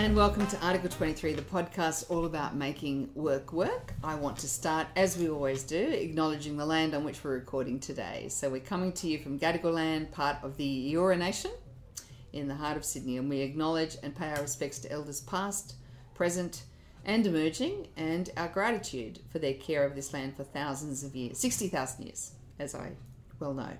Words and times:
and 0.00 0.16
welcome 0.16 0.46
to 0.46 0.58
Article 0.64 0.88
23, 0.88 1.34
the 1.34 1.42
podcast 1.42 2.10
all 2.10 2.24
about 2.24 2.56
making 2.56 3.10
work 3.14 3.52
work. 3.52 3.92
I 4.02 4.14
want 4.14 4.38
to 4.38 4.48
start, 4.48 4.86
as 4.96 5.18
we 5.18 5.28
always 5.28 5.62
do, 5.62 5.76
acknowledging 5.76 6.56
the 6.56 6.64
land 6.64 6.94
on 6.94 7.04
which 7.04 7.22
we're 7.22 7.34
recording 7.34 7.78
today. 7.78 8.28
So 8.30 8.48
we're 8.48 8.62
coming 8.62 8.92
to 8.92 9.06
you 9.06 9.18
from 9.18 9.38
Gadigal 9.38 9.74
land, 9.74 10.10
part 10.10 10.38
of 10.42 10.56
the 10.56 10.94
Eora 10.94 11.18
Nation 11.18 11.50
in 12.32 12.48
the 12.48 12.54
heart 12.54 12.78
of 12.78 12.84
Sydney, 12.86 13.18
and 13.18 13.28
we 13.28 13.40
acknowledge 13.40 13.98
and 14.02 14.16
pay 14.16 14.30
our 14.30 14.40
respects 14.40 14.78
to 14.78 14.90
elders 14.90 15.20
past, 15.20 15.74
present, 16.14 16.62
and 17.04 17.26
emerging, 17.26 17.88
and 17.98 18.30
our 18.38 18.48
gratitude 18.48 19.18
for 19.28 19.38
their 19.38 19.52
care 19.52 19.84
of 19.84 19.94
this 19.94 20.14
land 20.14 20.34
for 20.34 20.44
thousands 20.44 21.04
of 21.04 21.14
years 21.14 21.36
60,000 21.36 22.06
years, 22.06 22.32
as 22.58 22.74
I 22.74 22.92
well 23.38 23.52
know. 23.52 23.76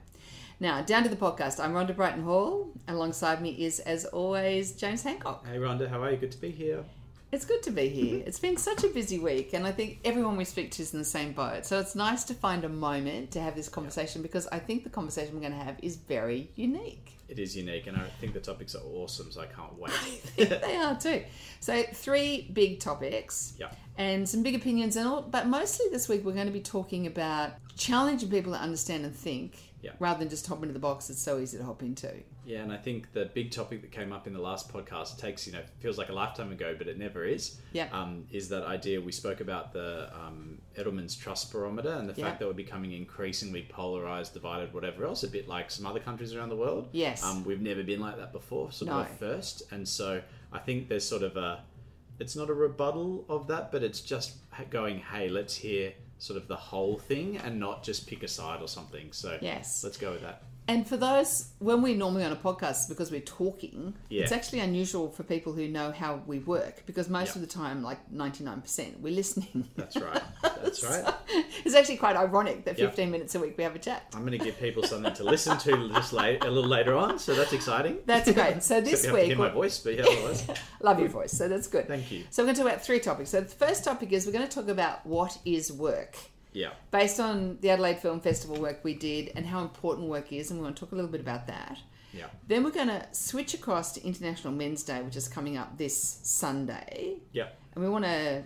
Now, 0.62 0.82
down 0.82 1.02
to 1.04 1.08
the 1.08 1.16
podcast. 1.16 1.58
I'm 1.62 1.72
Rhonda 1.72 1.96
Brighton 1.96 2.22
Hall. 2.22 2.70
Alongside 2.86 3.40
me 3.40 3.50
is, 3.50 3.80
as 3.80 4.04
always, 4.06 4.72
James 4.72 5.02
Hancock. 5.02 5.46
Hey 5.46 5.56
Rhonda, 5.56 5.88
how 5.88 6.02
are 6.02 6.10
you? 6.10 6.18
Good 6.18 6.32
to 6.32 6.38
be 6.40 6.50
here. 6.50 6.84
It's 7.32 7.44
good 7.46 7.62
to 7.62 7.70
be 7.70 7.88
here. 7.88 8.22
It's 8.26 8.38
been 8.40 8.56
such 8.58 8.84
a 8.84 8.88
busy 8.88 9.18
week, 9.18 9.54
and 9.54 9.66
I 9.66 9.72
think 9.72 10.00
everyone 10.04 10.36
we 10.36 10.44
speak 10.44 10.72
to 10.72 10.82
is 10.82 10.92
in 10.92 10.98
the 10.98 11.04
same 11.04 11.32
boat. 11.32 11.64
So 11.64 11.78
it's 11.80 11.94
nice 11.94 12.24
to 12.24 12.34
find 12.34 12.64
a 12.64 12.68
moment 12.68 13.30
to 13.32 13.40
have 13.40 13.54
this 13.56 13.68
conversation 13.70 14.20
because 14.20 14.46
I 14.48 14.58
think 14.58 14.84
the 14.84 14.90
conversation 14.90 15.34
we're 15.34 15.40
going 15.40 15.52
to 15.58 15.64
have 15.64 15.76
is 15.82 15.96
very 15.96 16.50
unique. 16.56 17.16
It 17.28 17.38
is 17.38 17.56
unique, 17.56 17.86
and 17.86 17.96
I 17.96 18.08
think 18.20 18.34
the 18.34 18.40
topics 18.40 18.74
are 18.74 18.82
awesome, 18.82 19.30
so 19.30 19.40
I 19.40 19.46
can't 19.46 19.78
wait. 19.78 19.92
I 19.92 19.96
think 20.46 20.48
they 20.60 20.76
are 20.76 20.98
too. 20.98 21.22
So 21.60 21.84
three 21.94 22.50
big 22.52 22.80
topics 22.80 23.54
Yeah. 23.58 23.70
and 23.96 24.28
some 24.28 24.42
big 24.42 24.56
opinions, 24.56 24.96
and 24.96 25.08
all. 25.08 25.22
But 25.22 25.46
mostly 25.46 25.86
this 25.90 26.08
week 26.08 26.24
we're 26.24 26.34
going 26.34 26.48
to 26.48 26.52
be 26.52 26.60
talking 26.60 27.06
about 27.06 27.52
challenging 27.78 28.28
people 28.28 28.52
to 28.52 28.58
understand 28.58 29.04
and 29.04 29.14
think, 29.14 29.56
Yeah. 29.82 29.92
rather 29.98 30.18
than 30.18 30.28
just 30.28 30.46
hop 30.46 30.62
into 30.62 30.72
the 30.74 30.78
box. 30.80 31.08
It's 31.10 31.22
so 31.22 31.38
easy 31.38 31.56
to 31.58 31.64
hop 31.64 31.82
into. 31.82 32.12
Yeah, 32.44 32.62
and 32.62 32.72
I 32.72 32.76
think 32.76 33.12
the 33.12 33.26
big 33.32 33.50
topic 33.50 33.80
that 33.82 33.90
came 33.92 34.12
up 34.12 34.26
in 34.26 34.32
the 34.32 34.40
last 34.40 34.70
podcast 34.72 35.18
takes, 35.18 35.46
you 35.46 35.52
know, 35.52 35.62
feels 35.78 35.96
like 35.96 36.08
a 36.08 36.12
lifetime 36.12 36.52
ago, 36.52 36.74
but 36.76 36.86
it 36.88 36.98
never 36.98 37.24
is. 37.24 37.58
Yeah. 37.72 37.88
Um, 37.92 38.26
is 38.30 38.48
that 38.50 38.64
idea 38.64 39.00
we 39.00 39.12
spoke 39.12 39.40
about 39.40 39.72
the 39.72 40.10
um, 40.14 40.58
Edelman's 40.76 41.16
Trust 41.16 41.50
Barometer 41.52 41.92
and 41.92 42.08
the 42.08 42.14
Yeah. 42.14 42.26
fact 42.26 42.40
that 42.40 42.46
we're 42.46 42.52
becoming 42.52 42.92
increasingly 42.92 43.62
polarized, 43.70 44.34
divided, 44.34 44.74
whatever 44.74 45.04
else, 45.06 45.22
a 45.22 45.28
bit 45.28 45.48
like 45.48 45.70
some 45.70 45.86
other 45.86 46.00
countries 46.00 46.34
around 46.34 46.50
the 46.50 46.56
world. 46.56 46.88
Yes. 46.92 47.22
Um, 47.22 47.44
we've 47.44 47.60
never 47.62 47.82
been 47.82 48.00
like 48.00 48.16
that 48.18 48.32
before, 48.32 48.72
sort 48.72 48.90
No. 48.90 48.98
of 49.00 49.08
first. 49.18 49.62
And 49.70 49.86
so 49.88 50.20
I 50.52 50.58
think 50.58 50.88
there's 50.88 51.06
sort 51.08 51.22
of 51.22 51.36
a, 51.36 51.62
it's 52.18 52.36
not 52.36 52.50
a 52.50 52.54
rebuttal 52.54 53.24
of 53.30 53.46
that, 53.46 53.72
but 53.72 53.82
it's 53.82 54.00
just 54.02 54.34
going, 54.68 54.98
hey, 54.98 55.28
let's 55.30 55.54
hear 55.54 55.94
sort 56.20 56.36
of 56.40 56.46
the 56.48 56.56
whole 56.56 56.96
thing 56.98 57.38
and 57.38 57.58
not 57.58 57.82
just 57.82 58.06
pick 58.06 58.22
a 58.22 58.28
side 58.28 58.60
or 58.62 58.68
something. 58.68 59.08
So 59.10 59.38
Yes. 59.42 59.82
let's 59.82 59.96
go 59.96 60.12
with 60.12 60.22
that. 60.22 60.42
And 60.70 60.86
for 60.86 60.96
those, 60.96 61.48
when 61.58 61.82
we're 61.82 61.96
normally 61.96 62.22
on 62.22 62.30
a 62.30 62.36
podcast, 62.36 62.88
because 62.88 63.10
we're 63.10 63.20
talking, 63.22 63.94
Yeah. 64.08 64.22
it's 64.22 64.30
actually 64.30 64.60
unusual 64.60 65.10
for 65.10 65.24
people 65.24 65.52
who 65.52 65.66
know 65.66 65.90
how 65.90 66.22
we 66.28 66.38
work 66.38 66.84
because 66.86 67.08
most 67.08 67.30
Yeah. 67.30 67.34
of 67.34 67.40
the 67.40 67.48
time, 67.48 67.82
like 67.82 67.98
99%, 68.12 69.00
we're 69.00 69.12
listening. 69.12 69.68
That's 69.74 69.96
right. 69.96 70.22
That's 70.42 70.84
right. 70.84 71.12
it's 71.64 71.74
actually 71.74 71.96
quite 71.96 72.14
ironic 72.14 72.64
that 72.66 72.78
Yeah. 72.78 72.86
15 72.86 73.10
minutes 73.10 73.34
a 73.34 73.40
week 73.40 73.58
we 73.58 73.64
have 73.64 73.74
a 73.74 73.80
chat. 73.80 74.04
I'm 74.14 74.20
going 74.24 74.38
to 74.38 74.44
give 74.44 74.60
people 74.60 74.84
something 74.84 75.12
to 75.14 75.24
listen 75.24 75.58
to 75.58 75.88
just 75.88 76.12
late, 76.12 76.44
a 76.44 76.50
little 76.50 76.70
later 76.70 76.94
on, 76.94 77.18
so 77.18 77.34
that's 77.34 77.52
exciting. 77.52 77.98
That's 78.06 78.30
great. 78.30 78.62
So 78.62 78.80
this 78.80 78.92
Except 78.92 79.04
you 79.04 79.08
have 79.08 79.10
to 79.10 79.12
week, 79.14 79.26
hear 79.26 79.38
my 79.38 79.48
voice, 79.48 79.78
but 79.80 79.96
yeah, 79.96 80.04
otherwise, 80.04 80.46
love 80.80 81.00
your 81.00 81.08
voice, 81.08 81.32
so 81.32 81.48
that's 81.48 81.66
good. 81.66 81.88
thank 81.88 82.12
you. 82.12 82.22
So 82.30 82.44
we're 82.44 82.46
going 82.46 82.54
to 82.56 82.62
talk 82.62 82.70
about 82.72 82.84
three 82.84 83.00
topics. 83.00 83.30
So 83.30 83.40
the 83.40 83.48
first 83.48 83.82
topic 83.82 84.12
is 84.12 84.24
we're 84.24 84.32
going 84.32 84.46
to 84.46 84.54
talk 84.54 84.68
about 84.68 85.04
what 85.04 85.36
is 85.44 85.72
work. 85.72 86.16
Yeah, 86.52 86.70
Based 86.90 87.20
on 87.20 87.58
the 87.60 87.70
Adelaide 87.70 87.98
Film 87.98 88.20
Festival 88.20 88.60
work 88.60 88.80
we 88.82 88.94
did 88.94 89.32
and 89.36 89.46
how 89.46 89.62
important 89.62 90.08
work 90.08 90.32
is, 90.32 90.50
and 90.50 90.58
we 90.58 90.64
want 90.64 90.76
to 90.76 90.80
talk 90.80 90.92
a 90.92 90.94
little 90.96 91.10
bit 91.10 91.20
about 91.20 91.46
that. 91.46 91.78
yeah, 92.12 92.26
Then 92.48 92.64
we're 92.64 92.70
going 92.70 92.88
to 92.88 93.06
switch 93.12 93.54
across 93.54 93.92
to 93.92 94.04
International 94.04 94.52
Men's 94.52 94.82
Day, 94.82 95.00
which 95.02 95.16
is 95.16 95.28
coming 95.28 95.56
up 95.56 95.78
this 95.78 96.18
Sunday. 96.24 97.18
yeah, 97.32 97.48
And 97.74 97.84
we 97.84 97.88
want 97.90 98.04
to 98.04 98.42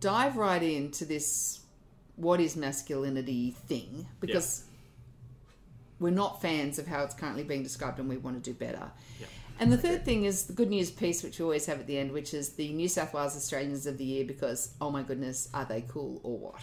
dive 0.00 0.36
right 0.36 0.62
into 0.62 1.04
this 1.04 1.60
what 2.16 2.40
is 2.40 2.56
masculinity 2.56 3.52
thing 3.66 4.06
because 4.20 4.64
we're 6.00 6.10
not 6.10 6.40
fans 6.42 6.78
of 6.78 6.86
how 6.86 7.02
it's 7.02 7.14
currently 7.14 7.42
being 7.44 7.62
described 7.62 7.98
and 7.98 8.08
we 8.08 8.16
want 8.16 8.42
to 8.42 8.50
do 8.52 8.56
better. 8.56 8.90
Yeah. 9.20 9.26
And 9.60 9.72
the 9.72 9.78
third 9.78 10.04
thing 10.04 10.24
is 10.24 10.44
the 10.44 10.52
good 10.52 10.68
news 10.68 10.90
piece, 10.90 11.22
which 11.24 11.38
we 11.38 11.44
always 11.44 11.66
have 11.66 11.80
at 11.80 11.86
the 11.88 11.98
end, 11.98 12.12
which 12.12 12.32
is 12.34 12.50
the 12.50 12.72
New 12.72 12.88
South 12.88 13.12
Wales 13.12 13.36
Australians 13.36 13.86
of 13.86 13.98
the 13.98 14.04
Year 14.04 14.24
because, 14.24 14.74
oh 14.80 14.90
my 14.90 15.02
goodness, 15.02 15.48
are 15.52 15.64
they 15.64 15.82
cool 15.88 16.20
or 16.22 16.38
what? 16.38 16.60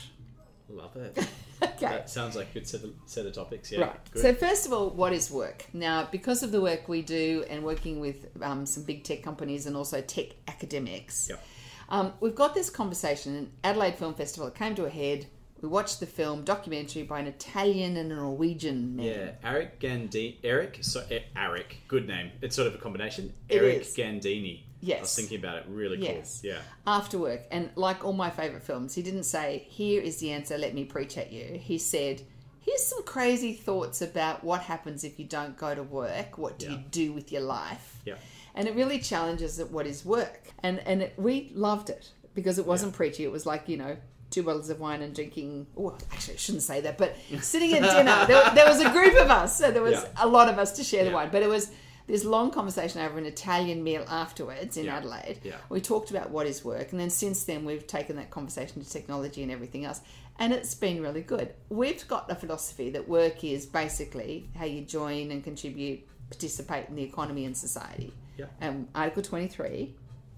Love 0.69 0.95
it. 0.97 1.17
Okay. 1.63 1.87
That 1.87 2.09
sounds 2.09 2.35
like 2.35 2.49
a 2.51 2.53
good 2.55 2.67
set 2.67 2.83
of, 2.83 2.91
set 3.05 3.25
of 3.25 3.33
topics. 3.33 3.71
Yeah, 3.71 3.81
Right. 3.81 4.11
good. 4.11 4.21
So 4.21 4.33
first 4.33 4.65
of 4.65 4.73
all, 4.73 4.89
what 4.89 5.13
is 5.13 5.31
work? 5.31 5.65
Now, 5.73 6.07
because 6.11 6.43
of 6.43 6.51
the 6.51 6.61
work 6.61 6.87
we 6.89 7.01
do 7.01 7.43
and 7.49 7.63
working 7.63 7.99
with 8.01 8.27
um, 8.41 8.65
some 8.65 8.83
big 8.83 9.03
tech 9.05 9.23
companies 9.23 9.65
and 9.65 9.75
also 9.75 10.01
tech 10.01 10.27
academics, 10.49 11.27
Yep. 11.29 11.43
um, 11.89 12.13
we've 12.19 12.35
got 12.35 12.53
this 12.55 12.69
conversation 12.69 13.35
in 13.35 13.51
Adelaide 13.63 13.95
Film 13.95 14.13
Festival. 14.13 14.47
It 14.49 14.55
came 14.55 14.75
to 14.75 14.85
a 14.85 14.89
head. 14.89 15.27
We 15.61 15.69
watched 15.69 16.01
the 16.01 16.05
film 16.05 16.43
documentary 16.43 17.03
by 17.03 17.19
an 17.19 17.27
Italian 17.27 17.95
and 17.97 18.11
a 18.11 18.15
Norwegian 18.15 18.97
man. 18.97 19.05
yeah, 19.05 19.31
Erik 19.49 19.79
Gandini. 19.79 20.35
Erik, 20.43 20.79
so 20.81 21.03
eh, 21.09 21.19
Erik, 21.37 21.77
good 21.87 22.05
name. 22.07 22.31
It's 22.41 22.55
sort 22.55 22.67
of 22.67 22.75
a 22.75 22.79
combination. 22.79 23.33
It 23.49 23.57
Erik 23.57 23.81
is. 23.81 23.95
Gandini. 23.95 24.61
I 24.93 25.01
was 25.01 25.15
thinking 25.15 25.39
about 25.39 25.57
it. 25.57 25.65
Really 25.67 25.97
Yes. 25.97 26.39
cool. 26.41 26.51
Yeah, 26.51 26.59
After 26.85 27.17
work, 27.17 27.41
and 27.51 27.69
like 27.75 28.05
all 28.05 28.13
my 28.13 28.29
favourite 28.29 28.63
films, 28.63 28.93
he 28.95 29.01
didn't 29.01 29.23
say, 29.23 29.65
"Here 29.69 30.01
is 30.01 30.17
the 30.17 30.31
answer. 30.31 30.57
Let 30.57 30.73
me 30.73 30.85
preach 30.85 31.17
at 31.17 31.31
you." 31.31 31.59
He 31.61 31.77
said. 31.77 32.21
Here's 32.61 32.83
some 32.83 33.03
crazy 33.03 33.53
thoughts 33.53 34.01
about 34.01 34.43
what 34.43 34.61
happens 34.61 35.03
if 35.03 35.19
you 35.19 35.25
don't 35.25 35.55
go 35.55 35.75
to 35.75 35.83
work. 35.83 36.39
What 36.39 36.57
do 36.57 36.65
Yeah. 36.65 36.71
you 36.71 36.77
do 36.89 37.13
with 37.13 37.31
your 37.31 37.43
life? 37.43 38.01
yeah, 38.05 38.15
and 38.55 38.67
it 38.67 38.73
really 38.73 38.97
challenges 38.97 39.59
at 39.59 39.69
what 39.69 39.85
is 39.85 40.03
work 40.03 40.47
and 40.63 40.79
and 40.79 41.03
it, 41.03 41.13
we 41.15 41.51
loved 41.53 41.91
it 41.91 42.09
because 42.33 42.57
it 42.57 42.65
wasn't 42.65 42.91
preachy 42.93 43.23
it 43.23 43.31
was 43.31 43.45
like 43.45 43.69
you 43.69 43.77
know 43.77 43.97
two 44.31 44.41
bottles 44.41 44.69
of 44.71 44.79
wine 44.79 45.01
and 45.03 45.13
drinking 45.13 45.67
oh 45.77 45.95
actually 46.11 46.33
i 46.33 46.37
shouldn't 46.37 46.63
say 46.63 46.81
that 46.81 46.97
but 46.97 47.15
sitting 47.41 47.71
at 47.73 47.81
dinner 47.83 48.25
there, 48.25 48.49
there 48.55 48.65
was 48.67 48.79
a 48.79 48.89
group 48.91 49.15
of 49.21 49.29
us 49.29 49.57
so 49.59 49.69
there 49.71 49.81
was 49.83 49.93
Yeah. 50.01 50.07
a 50.17 50.27
lot 50.27 50.47
of 50.49 50.57
us 50.57 50.71
to 50.77 50.83
share 50.83 51.03
the 51.05 51.11
wine 51.11 51.29
but 51.31 51.43
it 51.43 51.49
was 51.49 51.69
this 52.07 52.23
long 52.23 52.51
conversation 52.51 53.01
over 53.01 53.17
an 53.17 53.25
italian 53.25 53.83
meal 53.83 54.05
afterwards 54.09 54.77
in 54.77 54.85
Yeah. 54.85 54.97
adelaide 54.97 55.39
Yeah. 55.43 55.55
we 55.69 55.81
talked 55.81 56.09
about 56.11 56.29
what 56.31 56.45
is 56.47 56.63
work 56.63 56.91
and 56.91 56.99
then 56.99 57.09
since 57.09 57.43
then 57.43 57.65
we've 57.65 57.87
taken 57.87 58.15
that 58.17 58.29
conversation 58.31 58.83
to 58.83 58.89
technology 58.89 59.41
and 59.43 59.51
everything 59.51 59.85
else 59.85 60.01
and 60.37 60.53
it's 60.53 60.75
been 60.75 61.01
really 61.01 61.21
good 61.21 61.53
we've 61.69 62.07
got 62.07 62.29
a 62.31 62.35
philosophy 62.35 62.89
that 62.91 63.07
work 63.07 63.43
is 63.43 63.65
basically 63.65 64.49
how 64.57 64.65
you 64.65 64.81
join 64.81 65.31
and 65.31 65.43
contribute 65.43 66.07
participate 66.29 66.89
in 66.89 66.95
the 66.95 67.03
economy 67.03 67.45
and 67.45 67.55
society 67.55 68.13
Yeah. 68.37 68.45
um, 68.61 68.87
article 68.95 69.21
23 69.23 69.93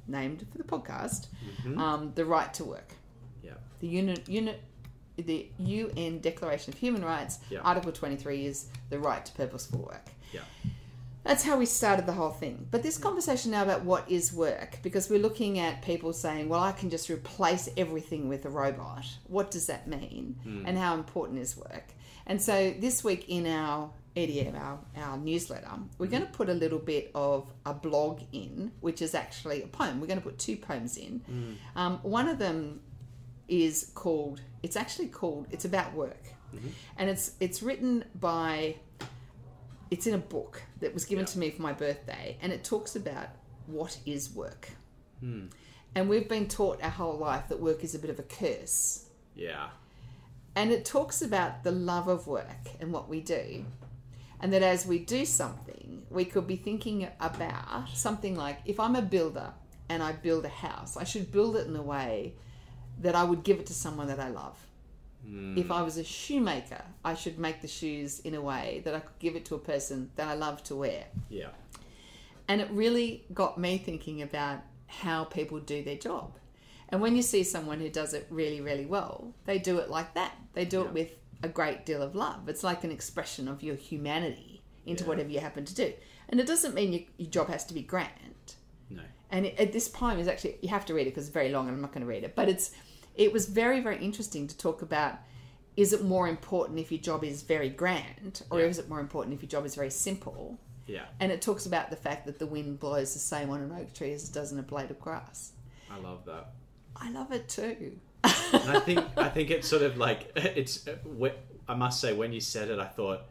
named 0.07 0.45
for 0.51 0.57
the 0.57 0.63
podcast 0.63 1.27
Mm-hmm. 1.63 1.79
um, 1.79 2.11
the 2.15 2.25
right 2.25 2.53
to 2.55 2.63
work 2.63 2.93
yeah, 3.43 3.53
the 3.79 3.87
unit 3.87 4.27
unit 4.29 4.61
the 5.17 5.49
UN 5.57 6.19
Declaration 6.19 6.71
of 6.73 6.77
Human 6.79 7.03
Rights, 7.03 7.39
Yeah. 7.49 7.61
Article 7.61 7.91
23 7.91 8.45
is 8.45 8.67
the 8.91 8.99
right 8.99 9.25
to 9.25 9.31
purposeful 9.31 9.79
work. 9.79 10.05
That's 11.27 11.43
how 11.43 11.57
we 11.57 11.65
started 11.65 12.05
the 12.05 12.13
whole 12.13 12.31
thing. 12.31 12.67
But 12.71 12.83
this 12.83 12.97
conversation 12.97 13.51
now 13.51 13.63
about 13.63 13.83
what 13.83 14.09
is 14.09 14.31
work, 14.31 14.79
because 14.81 15.09
we're 15.09 15.19
looking 15.19 15.59
at 15.59 15.81
people 15.81 16.13
saying, 16.13 16.47
well, 16.47 16.61
I 16.61 16.71
can 16.71 16.89
just 16.89 17.09
replace 17.09 17.67
everything 17.75 18.29
with 18.29 18.45
a 18.45 18.49
robot. 18.49 19.05
What 19.27 19.51
does 19.51 19.67
that 19.67 19.87
mean? 19.87 20.37
Hmm. 20.43 20.63
And 20.65 20.77
how 20.77 20.93
important 20.93 21.39
is 21.39 21.57
work? 21.57 21.83
And 22.25 22.41
so 22.41 22.73
this 22.79 23.03
week 23.03 23.25
in 23.27 23.45
our 23.45 23.91
EDM, 24.15 24.57
our, 24.57 24.79
our 24.95 25.17
newsletter, 25.17 25.69
we're 25.97 26.05
hmm. 26.05 26.13
going 26.13 26.25
to 26.25 26.31
put 26.31 26.47
a 26.47 26.53
little 26.53 26.79
bit 26.79 27.11
of 27.13 27.51
a 27.65 27.73
blog 27.73 28.21
in, 28.31 28.71
which 28.79 29.01
is 29.01 29.13
actually 29.13 29.63
a 29.63 29.67
poem. 29.67 29.99
We're 29.99 30.07
going 30.07 30.19
to 30.19 30.25
put 30.25 30.39
two 30.39 30.55
poems 30.55 30.95
in. 30.95 31.19
Hmm. 31.19 31.53
Um, 31.75 31.99
one 32.03 32.29
of 32.29 32.39
them 32.39 32.79
is 33.49 33.91
called, 33.95 34.39
it's 34.63 34.77
actually 34.77 35.09
called, 35.09 35.47
it's 35.51 35.65
about 35.65 35.93
work. 35.93 36.23
Mm-hmm. 36.55 36.69
And 36.97 37.09
it's 37.09 37.33
it's 37.41 37.61
written 37.61 38.05
by 38.15 38.77
it's 39.91 40.07
in 40.07 40.13
a 40.13 40.17
book 40.19 40.61
that 40.79 40.93
was 40.93 41.05
given 41.05 41.23
Yeah. 41.23 41.31
to 41.33 41.39
me 41.39 41.51
for 41.51 41.61
my 41.61 41.73
birthday, 41.73 42.37
and 42.41 42.51
it 42.51 42.63
talks 42.63 42.95
about 42.95 43.29
what 43.67 43.97
is 44.05 44.33
work. 44.33 44.69
Hmm. 45.19 45.47
And 45.95 46.09
we've 46.09 46.27
been 46.29 46.47
taught 46.47 46.81
our 46.83 46.89
whole 46.89 47.17
life 47.17 47.47
that 47.49 47.59
work 47.59 47.83
is 47.83 47.95
a 47.95 47.99
bit 47.99 48.09
of 48.09 48.19
a 48.19 48.23
curse. 48.23 49.05
yeah, 49.35 49.69
And 50.55 50.71
it 50.71 50.85
talks 50.85 51.21
about 51.21 51.63
the 51.63 51.71
love 51.71 52.07
of 52.07 52.25
work 52.27 52.69
and 52.79 52.91
what 52.91 53.07
we 53.07 53.21
do. 53.21 53.65
And 54.39 54.51
that 54.53 54.63
as 54.63 54.85
we 54.85 54.99
do 54.99 55.25
something, 55.25 56.05
we 56.09 56.25
could 56.25 56.47
be 56.47 56.55
thinking 56.55 57.07
about 57.19 57.89
something 57.93 58.35
like 58.35 58.59
if 58.65 58.79
I'm 58.79 58.95
a 58.95 59.01
builder 59.01 59.53
and 59.89 60.01
I 60.03 60.11
build 60.13 60.45
a 60.45 60.49
house, 60.49 60.97
I 60.97 61.03
should 61.03 61.31
build 61.31 61.55
it 61.55 61.67
in 61.67 61.75
a 61.75 61.81
way 61.81 62.33
that 62.99 63.15
I 63.15 63.23
would 63.23 63.43
give 63.43 63.59
it 63.59 63.65
to 63.67 63.73
someone 63.73 64.07
that 64.07 64.19
I 64.19 64.29
love. 64.29 64.57
Hmm. 65.27 65.57
If 65.57 65.71
I 65.71 65.81
was 65.81 65.97
a 65.97 66.03
shoemaker, 66.03 66.81
I 67.03 67.13
should 67.13 67.37
make 67.37 67.61
the 67.61 67.67
shoes 67.67 68.19
in 68.21 68.33
a 68.33 68.41
way 68.41 68.81
that 68.85 68.95
I 68.95 68.99
could 68.99 69.19
give 69.19 69.35
it 69.35 69.45
to 69.45 69.55
a 69.55 69.59
person 69.59 70.09
that 70.15 70.27
I 70.27 70.35
love 70.35 70.63
to 70.65 70.75
wear. 70.75 71.05
yeah, 71.29 71.49
And 72.47 72.61
it 72.61 72.69
really 72.71 73.25
got 73.33 73.57
me 73.57 73.77
thinking 73.77 74.21
about 74.21 74.59
how 74.87 75.25
people 75.25 75.59
do 75.59 75.83
their 75.83 75.97
job. 75.97 76.37
And 76.89 77.01
when 77.01 77.15
you 77.17 77.21
see 77.21 77.43
someone 77.43 77.81
who 77.81 77.89
does 77.89 78.13
it 78.13 78.25
really, 78.29 78.61
really 78.61 78.85
well, 78.85 79.33
they 79.45 79.59
do 79.59 79.79
it 79.79 79.89
like 79.89 80.13
that. 80.13 80.33
They 80.53 80.63
do 80.63 80.79
Yeah. 80.79 80.85
it 80.85 80.93
with 80.93 81.11
a 81.43 81.49
great 81.49 81.85
deal 81.85 82.01
of 82.01 82.15
love. 82.15 82.47
It's 82.47 82.63
like 82.63 82.85
an 82.85 82.91
expression 82.91 83.49
of 83.49 83.61
your 83.61 83.75
humanity 83.75 84.61
into 84.85 85.03
Yeah. 85.03 85.09
whatever 85.09 85.29
you 85.29 85.39
happen 85.41 85.65
to 85.65 85.75
do. 85.75 85.93
And 86.29 86.39
it 86.39 86.47
doesn't 86.47 86.73
mean 86.73 86.93
your, 86.93 87.01
your 87.17 87.29
job 87.29 87.49
has 87.49 87.65
to 87.65 87.73
be 87.73 87.81
grand, 87.81 88.55
No. 88.89 89.03
And 89.29 89.45
it, 89.45 89.59
it- 89.59 89.73
this 89.73 89.89
poem 89.89 90.17
is 90.19 90.29
actually 90.29 90.57
you 90.61 90.69
have 90.69 90.85
to 90.85 90.93
read 90.93 91.07
it 91.07 91.09
because 91.11 91.25
it's 91.25 91.33
very 91.33 91.49
long, 91.49 91.67
and 91.67 91.75
I'm 91.75 91.81
not 91.81 91.91
going 91.91 92.01
to 92.03 92.07
read 92.07 92.23
it. 92.23 92.33
But 92.35 92.47
it's 92.47 92.71
it 93.17 93.33
was 93.33 93.45
very 93.47 93.79
very 93.81 93.97
interesting 93.97 94.47
to 94.47 94.57
talk 94.57 94.81
about. 94.81 95.15
Is 95.75 95.93
it 95.93 96.03
more 96.03 96.27
important 96.27 96.79
if 96.79 96.91
your 96.91 96.99
job 97.01 97.23
is 97.23 97.43
very 97.43 97.69
grand, 97.69 98.41
or 98.49 98.59
Yeah. 98.59 98.65
is 98.65 98.79
it 98.79 98.89
more 98.89 98.99
important 98.99 99.35
if 99.35 99.43
your 99.43 99.49
job 99.49 99.63
is 99.65 99.75
very 99.75 99.91
simple? 99.91 100.57
Yeah. 100.87 101.05
And 101.19 101.31
it 101.31 101.41
talks 101.41 101.65
about 101.67 101.89
the 101.91 101.95
fact 101.95 102.25
that 102.25 102.39
the 102.39 102.47
wind 102.47 102.79
blows 102.79 103.13
the 103.13 103.19
same 103.19 103.49
on 103.51 103.61
an 103.61 103.71
oak 103.71 103.93
tree 103.93 104.11
as 104.13 104.27
it 104.29 104.33
does 104.33 104.51
on 104.53 104.57
a 104.57 104.63
blade 104.63 104.89
of 104.89 104.99
grass. 104.99 105.51
I 105.91 105.99
love 105.99 106.25
that. 106.25 106.53
I 106.95 107.11
love 107.11 107.31
it 107.31 107.47
too. 107.49 107.99
And 108.23 108.71
I 108.71 108.79
think 108.79 109.05
I 109.17 109.29
think 109.29 109.51
it's 109.51 109.67
sort 109.67 109.83
of 109.83 109.97
like 109.97 110.31
it's. 110.35 110.87
I 111.69 111.75
must 111.75 111.99
say, 111.99 112.13
when 112.13 112.31
you 112.33 112.39
said 112.39 112.69
it, 112.69 112.79
I 112.79 112.85
thought, 112.85 113.21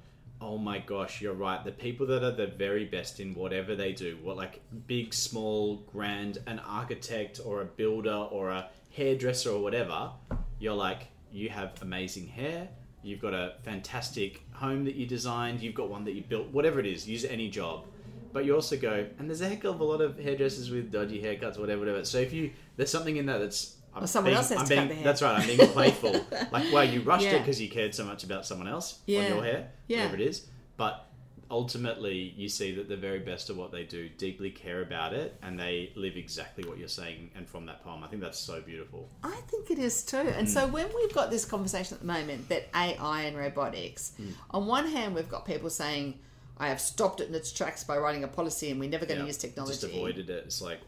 oh 0.40 0.58
my 0.58 0.78
gosh, 0.78 1.20
you're 1.22 1.32
right. 1.34 1.64
The 1.64 1.72
people 1.72 2.06
that 2.08 2.22
are 2.22 2.30
the 2.30 2.46
very 2.46 2.84
best 2.84 3.18
in 3.18 3.34
whatever 3.34 3.74
they 3.74 3.92
do, 3.92 4.18
what 4.22 4.36
like 4.36 4.60
big, 4.86 5.14
small, 5.14 5.76
grand, 5.92 6.38
an 6.46 6.58
architect 6.60 7.40
or 7.44 7.62
a 7.62 7.64
builder 7.64 8.28
or 8.30 8.50
a 8.50 8.68
hairdresser 8.96 9.50
or 9.50 9.60
whatever, 9.62 10.10
you're 10.58 10.74
like, 10.74 11.08
you 11.30 11.48
have 11.50 11.72
amazing 11.82 12.26
hair. 12.26 12.68
You've 13.02 13.20
got 13.20 13.34
a 13.34 13.54
fantastic 13.62 14.42
home 14.52 14.84
that 14.86 14.94
you 14.96 15.06
designed. 15.06 15.60
You've 15.60 15.74
got 15.74 15.88
one 15.90 16.04
that 16.04 16.12
you 16.14 16.22
built. 16.22 16.48
Whatever 16.48 16.80
it 16.80 16.86
is, 16.86 17.06
use 17.08 17.24
any 17.24 17.48
job. 17.50 17.84
But 18.32 18.44
you 18.44 18.54
also 18.54 18.76
go, 18.76 19.06
and 19.18 19.28
there's 19.28 19.40
a 19.42 19.48
heck 19.48 19.64
of 19.64 19.80
a 19.80 19.84
lot 19.84 20.00
of 20.00 20.18
hairdressers 20.18 20.70
with 20.70 20.90
dodgy 20.90 21.22
haircuts, 21.22 21.58
whatever, 21.58 21.80
whatever. 21.80 22.04
So 22.04 22.18
if 22.18 22.32
you, 22.32 22.50
there's 22.76 22.90
something 22.90 23.16
in 23.16 23.26
that 23.26 23.38
that's 23.38 23.76
I'm 23.94 24.02
Or 24.04 24.06
someone 24.06 24.30
being- 24.30 24.36
else 24.38 24.48
has 24.50 24.58
I'm 24.58 24.66
to 24.66 24.74
being, 24.74 24.88
cut 24.88 24.94
hair. 24.96 25.04
That's 25.04 25.22
right. 25.22 25.40
I'm 25.40 25.46
being 25.56 25.68
playful. 25.70 26.12
like, 26.52 26.72
wow, 26.72 26.80
you 26.82 27.00
rushed 27.02 27.24
it 27.26 27.38
because 27.38 27.60
you 27.60 27.68
cared 27.70 27.94
so 27.94 28.04
much 28.04 28.24
about 28.24 28.44
someone 28.44 28.68
else 28.68 28.98
Yeah. 29.06 29.20
on 29.22 29.26
your 29.28 29.44
hair, 29.44 29.70
Yeah. 29.88 29.98
whatever 29.98 30.16
it 30.16 30.26
is. 30.28 30.46
But 30.76 31.06
ultimately, 31.50 32.34
you 32.36 32.48
see 32.48 32.74
that 32.74 32.88
the 32.88 32.96
very 32.96 33.18
best 33.20 33.50
of 33.50 33.56
what 33.56 33.72
they 33.72 33.84
do 33.84 34.08
deeply 34.08 34.50
care 34.50 34.82
about 34.82 35.12
it, 35.12 35.36
and 35.42 35.58
they 35.58 35.92
live 35.96 36.16
exactly 36.16 36.68
what 36.68 36.78
you're 36.78 36.88
saying. 36.88 37.30
And 37.34 37.48
from 37.48 37.66
that 37.66 37.82
poem, 37.84 38.02
I 38.04 38.08
think 38.08 38.22
that's 38.22 38.38
so 38.38 38.60
beautiful. 38.60 39.08
I 39.22 39.36
think 39.48 39.70
it 39.70 39.78
is 39.78 40.04
too. 40.04 40.16
And 40.18 40.46
Mm. 40.46 40.50
so 40.50 40.66
when 40.66 40.88
we've 40.94 41.12
got 41.12 41.30
this 41.30 41.44
conversation 41.44 41.94
at 41.94 42.00
the 42.00 42.06
moment 42.06 42.48
that 42.48 42.68
AI 42.74 43.22
and 43.22 43.36
robotics, 43.36 44.12
Mm. 44.20 44.32
on 44.50 44.66
one 44.66 44.86
hand 44.88 45.14
we've 45.14 45.28
got 45.28 45.44
people 45.46 45.70
saying, 45.70 46.18
I 46.58 46.68
have 46.68 46.80
stopped 46.80 47.20
it 47.20 47.28
in 47.28 47.34
its 47.34 47.52
tracks 47.52 47.84
by 47.84 47.98
writing 47.98 48.24
a 48.24 48.28
policy 48.28 48.70
and 48.70 48.80
we're 48.80 48.88
never 48.88 49.04
going 49.04 49.18
Yeah. 49.18 49.24
to 49.24 49.28
use 49.28 49.36
technology. 49.36 49.72
Just 49.74 49.84
avoided 49.84 50.30
it. 50.30 50.44
It's 50.46 50.62
like, 50.62 50.80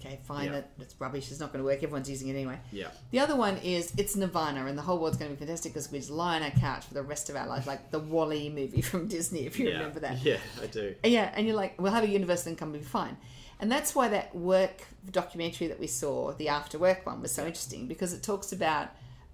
Okay, 0.00 0.18
fine, 0.26 0.46
Yeah. 0.46 0.52
that, 0.52 0.70
that's 0.78 0.94
rubbish. 0.98 1.30
It's 1.30 1.40
not 1.40 1.52
going 1.52 1.62
to 1.62 1.64
work. 1.64 1.82
Everyone's 1.82 2.08
using 2.08 2.28
it 2.28 2.32
anyway. 2.32 2.58
yeah, 2.72 2.88
The 3.10 3.18
other 3.20 3.36
one 3.36 3.58
is 3.58 3.92
it's 3.98 4.16
Nirvana 4.16 4.64
and 4.66 4.76
the 4.78 4.82
whole 4.82 4.98
world's 4.98 5.18
going 5.18 5.30
to 5.30 5.36
be 5.36 5.38
fantastic 5.44 5.72
because 5.74 5.92
we 5.92 5.98
just 5.98 6.10
lie 6.10 6.36
on 6.36 6.42
our 6.42 6.50
couch 6.50 6.86
for 6.86 6.94
the 6.94 7.02
rest 7.02 7.28
of 7.28 7.36
our 7.36 7.46
lives, 7.46 7.66
like 7.66 7.90
the 7.90 7.98
WALL-E 7.98 8.48
movie 8.48 8.80
from 8.90 9.08
Disney, 9.08 9.46
if 9.46 9.58
you 9.58 9.68
yeah, 9.68 9.74
remember 9.74 10.00
that. 10.00 10.22
Yeah, 10.24 10.38
I 10.62 10.66
do. 10.66 10.94
Yeah, 11.04 11.30
and 11.34 11.46
you're 11.46 11.56
like, 11.56 11.80
we'll 11.80 11.92
have 11.92 12.04
a 12.04 12.08
universal 12.08 12.50
income, 12.50 12.72
we'll 12.72 12.80
be 12.80 12.86
fine. 12.86 13.16
And 13.60 13.70
that's 13.70 13.94
why 13.94 14.08
that 14.08 14.34
work 14.34 14.86
documentary 15.10 15.66
that 15.66 15.78
we 15.78 15.86
saw, 15.86 16.32
the 16.32 16.48
After 16.48 16.78
Work 16.78 17.04
one, 17.04 17.20
was 17.20 17.30
so 17.30 17.42
interesting 17.44 17.86
because 17.88 18.14
it 18.14 18.22
talks 18.22 18.52
about 18.52 18.88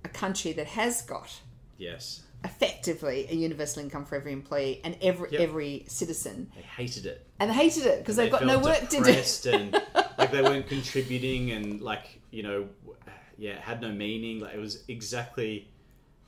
a 0.04 0.08
country 0.08 0.52
that 0.54 0.66
has 0.66 1.02
got 1.02 1.32
Yes, 1.78 2.22
effectively 2.44 3.26
a 3.30 3.34
universal 3.34 3.82
income 3.82 4.04
for 4.04 4.14
every 4.16 4.32
employee 4.32 4.80
and 4.84 4.96
every 5.02 5.30
Yep. 5.30 5.40
every 5.40 5.84
citizen, 5.88 6.50
they 6.54 6.62
hated 6.62 7.06
it. 7.06 7.26
and 7.38 7.50
they 7.50 7.54
hated 7.54 7.86
it 7.86 7.98
because 8.00 8.16
they've 8.16 8.30
got 8.32 8.44
no 8.44 8.58
work 8.58 8.88
to 8.88 9.00
do. 9.42 9.50
and 9.50 9.82
like 10.26 10.42
they 10.42 10.42
weren't 10.42 10.68
contributing 10.68 11.52
and 11.52 11.80
like 11.80 12.20
you 12.30 12.42
know 12.42 12.68
yeah 13.38 13.52
it 13.52 13.60
had 13.60 13.80
no 13.80 13.90
meaning 13.90 14.40
like 14.40 14.54
it 14.54 14.60
was 14.60 14.84
exactly 14.88 15.68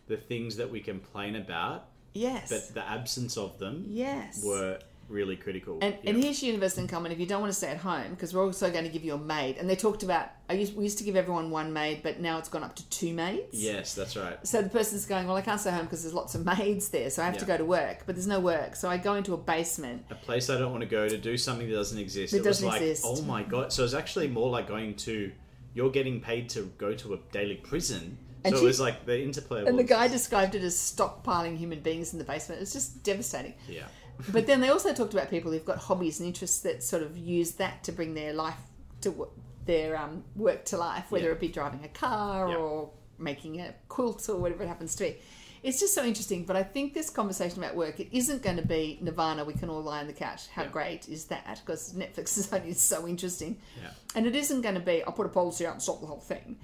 the 0.06 0.16
things 0.16 0.56
that 0.56 0.70
we 0.70 0.80
complain 0.80 1.36
about 1.36 1.88
Yes, 2.14 2.48
but 2.50 2.74
the 2.74 2.88
absence 2.88 3.36
of 3.36 3.58
them 3.58 3.84
yes. 3.86 4.42
were 4.44 4.78
really 5.08 5.36
critical 5.36 5.78
And, 5.80 5.94
Yeah. 6.02 6.10
and 6.10 6.22
here's 6.22 6.42
your 6.42 6.48
universal 6.52 6.82
income, 6.82 7.04
and 7.06 7.12
if 7.12 7.18
you 7.18 7.26
don't 7.26 7.40
want 7.40 7.50
to 7.52 7.56
stay 7.56 7.68
at 7.68 7.78
home, 7.78 8.10
because 8.10 8.34
we're 8.34 8.44
also 8.44 8.70
going 8.70 8.84
to 8.84 8.90
give 8.90 9.04
you 9.04 9.14
a 9.14 9.18
maid, 9.18 9.56
and 9.58 9.68
they 9.68 9.74
talked 9.76 10.02
about, 10.02 10.28
I 10.50 10.54
used, 10.54 10.76
we 10.76 10.84
used 10.84 10.98
to 10.98 11.04
give 11.04 11.16
everyone 11.16 11.50
one 11.50 11.72
maid, 11.72 12.02
but 12.02 12.20
now 12.20 12.38
it's 12.38 12.48
gone 12.48 12.62
up 12.62 12.76
to 12.76 12.88
two 12.90 13.12
maids. 13.14 13.48
yes 13.52 13.94
that's 13.94 14.16
right 14.16 14.38
So 14.46 14.60
the 14.62 14.68
person's 14.68 15.06
going, 15.06 15.26
well, 15.26 15.36
I 15.36 15.40
can't 15.42 15.60
stay 15.60 15.70
home 15.70 15.84
because 15.84 16.02
there's 16.02 16.14
lots 16.14 16.34
of 16.34 16.44
maids 16.44 16.90
there, 16.90 17.08
so 17.10 17.22
I 17.22 17.26
have 17.26 17.38
to 17.38 17.46
go 17.46 17.56
to 17.56 17.64
work, 17.64 18.02
but 18.06 18.14
there's 18.16 18.26
no 18.26 18.40
work, 18.40 18.76
so 18.76 18.88
I 18.90 18.98
go 18.98 19.14
into 19.14 19.32
a 19.34 19.38
basement. 19.38 20.04
a 20.10 20.14
place 20.14 20.50
I 20.50 20.58
don't 20.58 20.70
want 20.72 20.82
to 20.82 20.88
go 20.88 21.08
to 21.08 21.16
do 21.16 21.36
something 21.38 21.68
that 21.68 21.74
doesn't 21.74 21.98
exist 21.98 22.34
it 22.34 22.38
was 22.38 22.46
doesn't 22.46 22.68
like 22.68 22.82
exist. 22.82 23.04
oh 23.06 23.22
my 23.22 23.42
god 23.42 23.72
so 23.72 23.84
it's 23.84 23.94
actually 23.94 24.28
more 24.28 24.50
like 24.50 24.68
going 24.68 24.94
to 24.96 25.32
you're 25.74 25.90
getting 25.90 26.20
paid 26.20 26.48
to 26.50 26.70
go 26.78 26.92
to 26.94 27.14
a 27.14 27.18
daily 27.32 27.54
prison 27.56 28.18
And 28.44 28.54
so 28.54 28.60
she- 28.60 28.64
it 28.66 28.68
was 28.68 28.80
like 28.80 29.06
the 29.06 29.22
interplay 29.22 29.64
And 29.64 29.78
the 29.78 29.84
guy 29.84 30.08
described 30.08 30.54
it 30.54 30.62
as 30.62 30.74
stockpiling 30.76 31.56
human 31.56 31.80
beings 31.80 32.12
in 32.12 32.18
the 32.18 32.24
basement. 32.24 32.60
It's 32.62 32.72
just 32.72 33.02
devastating. 33.02 33.54
yeah 33.68 33.84
But 34.30 34.46
then 34.46 34.60
they 34.60 34.68
also 34.68 34.92
talked 34.92 35.14
about 35.14 35.30
people 35.30 35.52
who've 35.52 35.64
got 35.64 35.78
hobbies 35.78 36.18
and 36.20 36.26
interests 36.26 36.60
that 36.60 36.82
sort 36.82 37.02
of 37.02 37.16
use 37.16 37.52
that 37.52 37.84
to 37.84 37.92
bring 37.92 38.14
their 38.14 38.32
life 38.32 38.56
to 39.02 39.28
their 39.64 39.96
um, 39.98 40.24
work 40.34 40.64
to 40.66 40.76
life, 40.76 41.10
whether 41.10 41.26
Yeah. 41.26 41.32
it 41.32 41.40
be 41.40 41.48
driving 41.48 41.84
a 41.84 41.88
car 41.88 42.48
Yeah. 42.48 42.56
or 42.56 42.90
making 43.18 43.60
a 43.60 43.74
quilt 43.88 44.28
or 44.28 44.36
whatever 44.36 44.62
it 44.64 44.68
happens 44.68 44.94
to 44.96 45.04
be. 45.04 45.16
It's 45.62 45.80
just 45.80 45.92
so 45.94 46.04
interesting. 46.04 46.44
But 46.44 46.56
I 46.56 46.62
think 46.62 46.94
this 46.94 47.10
conversation 47.10 47.58
about 47.62 47.74
work, 47.76 47.98
it 48.00 48.08
isn't 48.16 48.42
going 48.42 48.56
to 48.56 48.66
be 48.66 48.98
Nirvana, 49.02 49.44
we 49.44 49.54
can 49.54 49.68
all 49.68 49.82
lie 49.82 50.00
on 50.00 50.06
the 50.06 50.12
couch. 50.12 50.46
How 50.48 50.62
Yeah. 50.62 50.68
great 50.70 51.08
is 51.08 51.24
that? 51.26 51.60
Because 51.64 51.92
Netflix 51.94 52.38
is 52.38 52.52
only 52.52 52.72
so 52.74 53.06
interesting. 53.08 53.58
yeah 53.82 53.90
And 54.14 54.26
it 54.26 54.34
isn't 54.36 54.60
going 54.62 54.76
to 54.76 54.80
be, 54.80 55.02
I'll 55.04 55.12
put 55.12 55.26
a 55.26 55.30
policy 55.30 55.66
out 55.66 55.74
and 55.74 55.82
stop 55.82 56.00
the 56.00 56.06
whole 56.06 56.20
thing. 56.20 56.58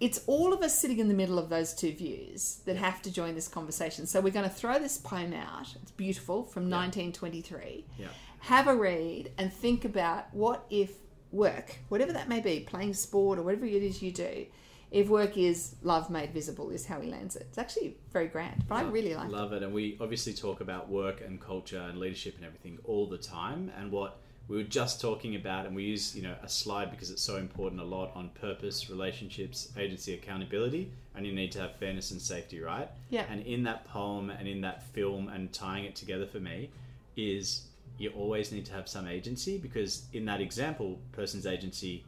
Yeah 0.00 0.06
It's 0.06 0.20
all 0.26 0.52
of 0.52 0.62
us 0.62 0.78
sitting 0.78 0.98
in 0.98 1.08
the 1.08 1.14
middle 1.14 1.38
of 1.38 1.48
those 1.48 1.74
two 1.74 1.92
views 1.92 2.60
that 2.66 2.76
have 2.76 3.02
to 3.02 3.12
join 3.12 3.34
this 3.34 3.48
conversation. 3.48 4.06
So 4.06 4.20
we're 4.20 4.32
going 4.32 4.48
to 4.48 4.54
throw 4.54 4.78
this 4.78 4.98
poem 4.98 5.32
out. 5.32 5.74
It's 5.82 5.90
beautiful 5.92 6.42
from 6.44 6.70
1923. 6.70 7.84
yeah 7.98 8.08
Have 8.40 8.68
a 8.68 8.74
read 8.76 9.32
and 9.38 9.52
think 9.52 9.84
about 9.84 10.32
what 10.34 10.66
if 10.70 10.90
work, 11.32 11.76
whatever 11.88 12.12
that 12.12 12.28
may 12.28 12.40
be, 12.40 12.60
playing 12.60 12.94
sport 12.94 13.38
or 13.38 13.42
whatever 13.42 13.66
it 13.66 13.82
is 13.82 14.02
you 14.02 14.12
do, 14.12 14.46
if 14.90 15.08
work 15.08 15.36
is 15.36 15.74
love 15.82 16.10
made 16.10 16.32
visible, 16.32 16.70
is 16.70 16.86
how 16.86 17.00
he 17.00 17.10
lands 17.10 17.34
it. 17.36 17.42
It's 17.48 17.58
actually 17.58 17.96
very 18.12 18.28
grand, 18.28 18.64
but 18.68 18.76
I 18.76 18.82
really 18.82 19.14
like 19.14 19.28
it. 19.28 19.32
love 19.32 19.52
it. 19.52 19.62
And 19.62 19.72
we 19.74 19.96
obviously 20.00 20.32
talk 20.32 20.60
about 20.60 20.88
work 20.88 21.20
and 21.20 21.40
culture 21.40 21.80
and 21.80 21.98
leadership 21.98 22.36
and 22.36 22.44
everything 22.44 22.78
all 22.84 23.06
the 23.08 23.18
time. 23.18 23.72
And 23.78 23.90
what 23.90 24.20
we 24.48 24.56
were 24.56 24.62
just 24.62 25.00
talking 25.00 25.34
about, 25.34 25.66
and 25.66 25.74
we 25.74 25.84
use 25.84 26.14
you 26.14 26.22
know 26.22 26.34
a 26.42 26.48
slide 26.48 26.90
because 26.90 27.10
it's 27.10 27.22
so 27.22 27.36
important 27.36 27.80
a 27.80 27.84
lot 27.84 28.12
on 28.14 28.30
purpose, 28.40 28.88
relationships, 28.88 29.72
agency, 29.76 30.14
accountability, 30.14 30.92
and 31.14 31.26
you 31.26 31.32
need 31.32 31.50
to 31.52 31.60
have 31.60 31.74
fairness 31.76 32.10
and 32.10 32.20
safety, 32.20 32.60
right? 32.60 32.88
Yeah. 33.10 33.24
And 33.30 33.44
in 33.46 33.64
that 33.64 33.86
poem 33.86 34.30
and 34.30 34.46
in 34.46 34.60
that 34.60 34.82
film 34.82 35.28
and 35.28 35.52
tying 35.52 35.84
it 35.84 35.96
together 35.96 36.26
for 36.26 36.38
me 36.38 36.70
is 37.16 37.66
you 37.98 38.10
always 38.10 38.52
need 38.52 38.66
to 38.66 38.72
have 38.72 38.88
some 38.88 39.08
agency 39.08 39.58
because 39.58 40.04
in 40.12 40.26
that 40.26 40.40
example, 40.40 40.98
person's 41.12 41.46
agency 41.46 42.04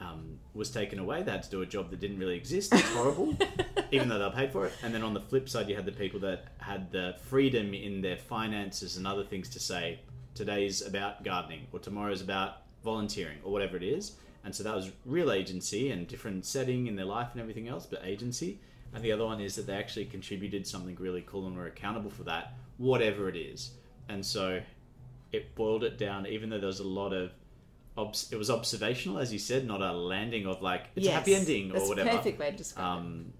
um, 0.00 0.38
was 0.54 0.70
taken 0.70 0.98
away. 0.98 1.22
They 1.22 1.32
had 1.32 1.42
to 1.42 1.50
do 1.50 1.62
a 1.62 1.66
job 1.66 1.90
that 1.90 2.00
didn't 2.00 2.18
really 2.18 2.36
exist. 2.36 2.72
It's 2.72 2.88
horrible, 2.90 3.36
even 3.92 4.08
though 4.08 4.18
they 4.18 4.24
were 4.24 4.30
paid 4.30 4.52
for 4.52 4.66
it. 4.66 4.72
And 4.82 4.94
then 4.94 5.02
on 5.02 5.14
the 5.14 5.20
flip 5.20 5.48
side, 5.48 5.68
you 5.68 5.76
had 5.76 5.84
the 5.84 5.92
people 5.92 6.20
that 6.20 6.46
had 6.58 6.90
the 6.92 7.16
freedom 7.24 7.74
in 7.74 8.00
their 8.00 8.16
finances 8.16 8.96
and 8.96 9.06
other 9.06 9.24
things 9.24 9.48
to 9.50 9.60
say, 9.60 10.00
today's 10.34 10.82
about 10.82 11.24
gardening 11.24 11.66
or 11.72 11.78
tomorrow's 11.78 12.20
about 12.20 12.62
volunteering 12.84 13.38
or 13.44 13.52
whatever 13.52 13.76
it 13.76 13.82
is. 13.82 14.12
And 14.44 14.54
so 14.54 14.64
that 14.64 14.74
was 14.74 14.90
real 15.06 15.30
agency 15.30 15.90
and 15.90 16.06
different 16.06 16.44
setting 16.44 16.86
in 16.88 16.96
their 16.96 17.04
life 17.04 17.28
and 17.32 17.40
everything 17.40 17.68
else, 17.68 17.86
but 17.86 18.00
agency. 18.04 18.58
And 18.94 19.02
the 19.02 19.12
other 19.12 19.24
one 19.24 19.40
is 19.40 19.54
that 19.56 19.66
they 19.66 19.74
actually 19.74 20.06
contributed 20.06 20.66
something 20.66 20.96
really 20.98 21.22
cool 21.26 21.46
and 21.46 21.56
were 21.56 21.66
accountable 21.66 22.10
for 22.10 22.24
that, 22.24 22.54
whatever 22.76 23.28
it 23.28 23.36
is. 23.36 23.70
And 24.08 24.24
so 24.24 24.60
it 25.30 25.54
boiled 25.54 25.84
it 25.84 25.96
down, 25.96 26.26
even 26.26 26.50
though 26.50 26.58
there 26.58 26.66
was 26.66 26.80
a 26.80 26.86
lot 26.86 27.12
of 27.12 27.30
obs- 27.96 28.30
it 28.32 28.36
was 28.36 28.50
observational, 28.50 29.18
as 29.18 29.32
you 29.32 29.38
said, 29.38 29.66
not 29.66 29.80
a 29.80 29.92
landing 29.92 30.46
of 30.46 30.60
like 30.60 30.88
it's 30.94 31.06
a 31.06 31.10
happy 31.12 31.34
ending 31.34 31.70
or 31.70 31.74
that's 31.74 31.88
whatever. 31.88 32.10
a 32.10 32.16
perfect 32.16 32.38
way 32.38 32.50
to 32.50 32.56
describe 32.56 32.84
it. 32.84 32.98
Um, 32.98 33.32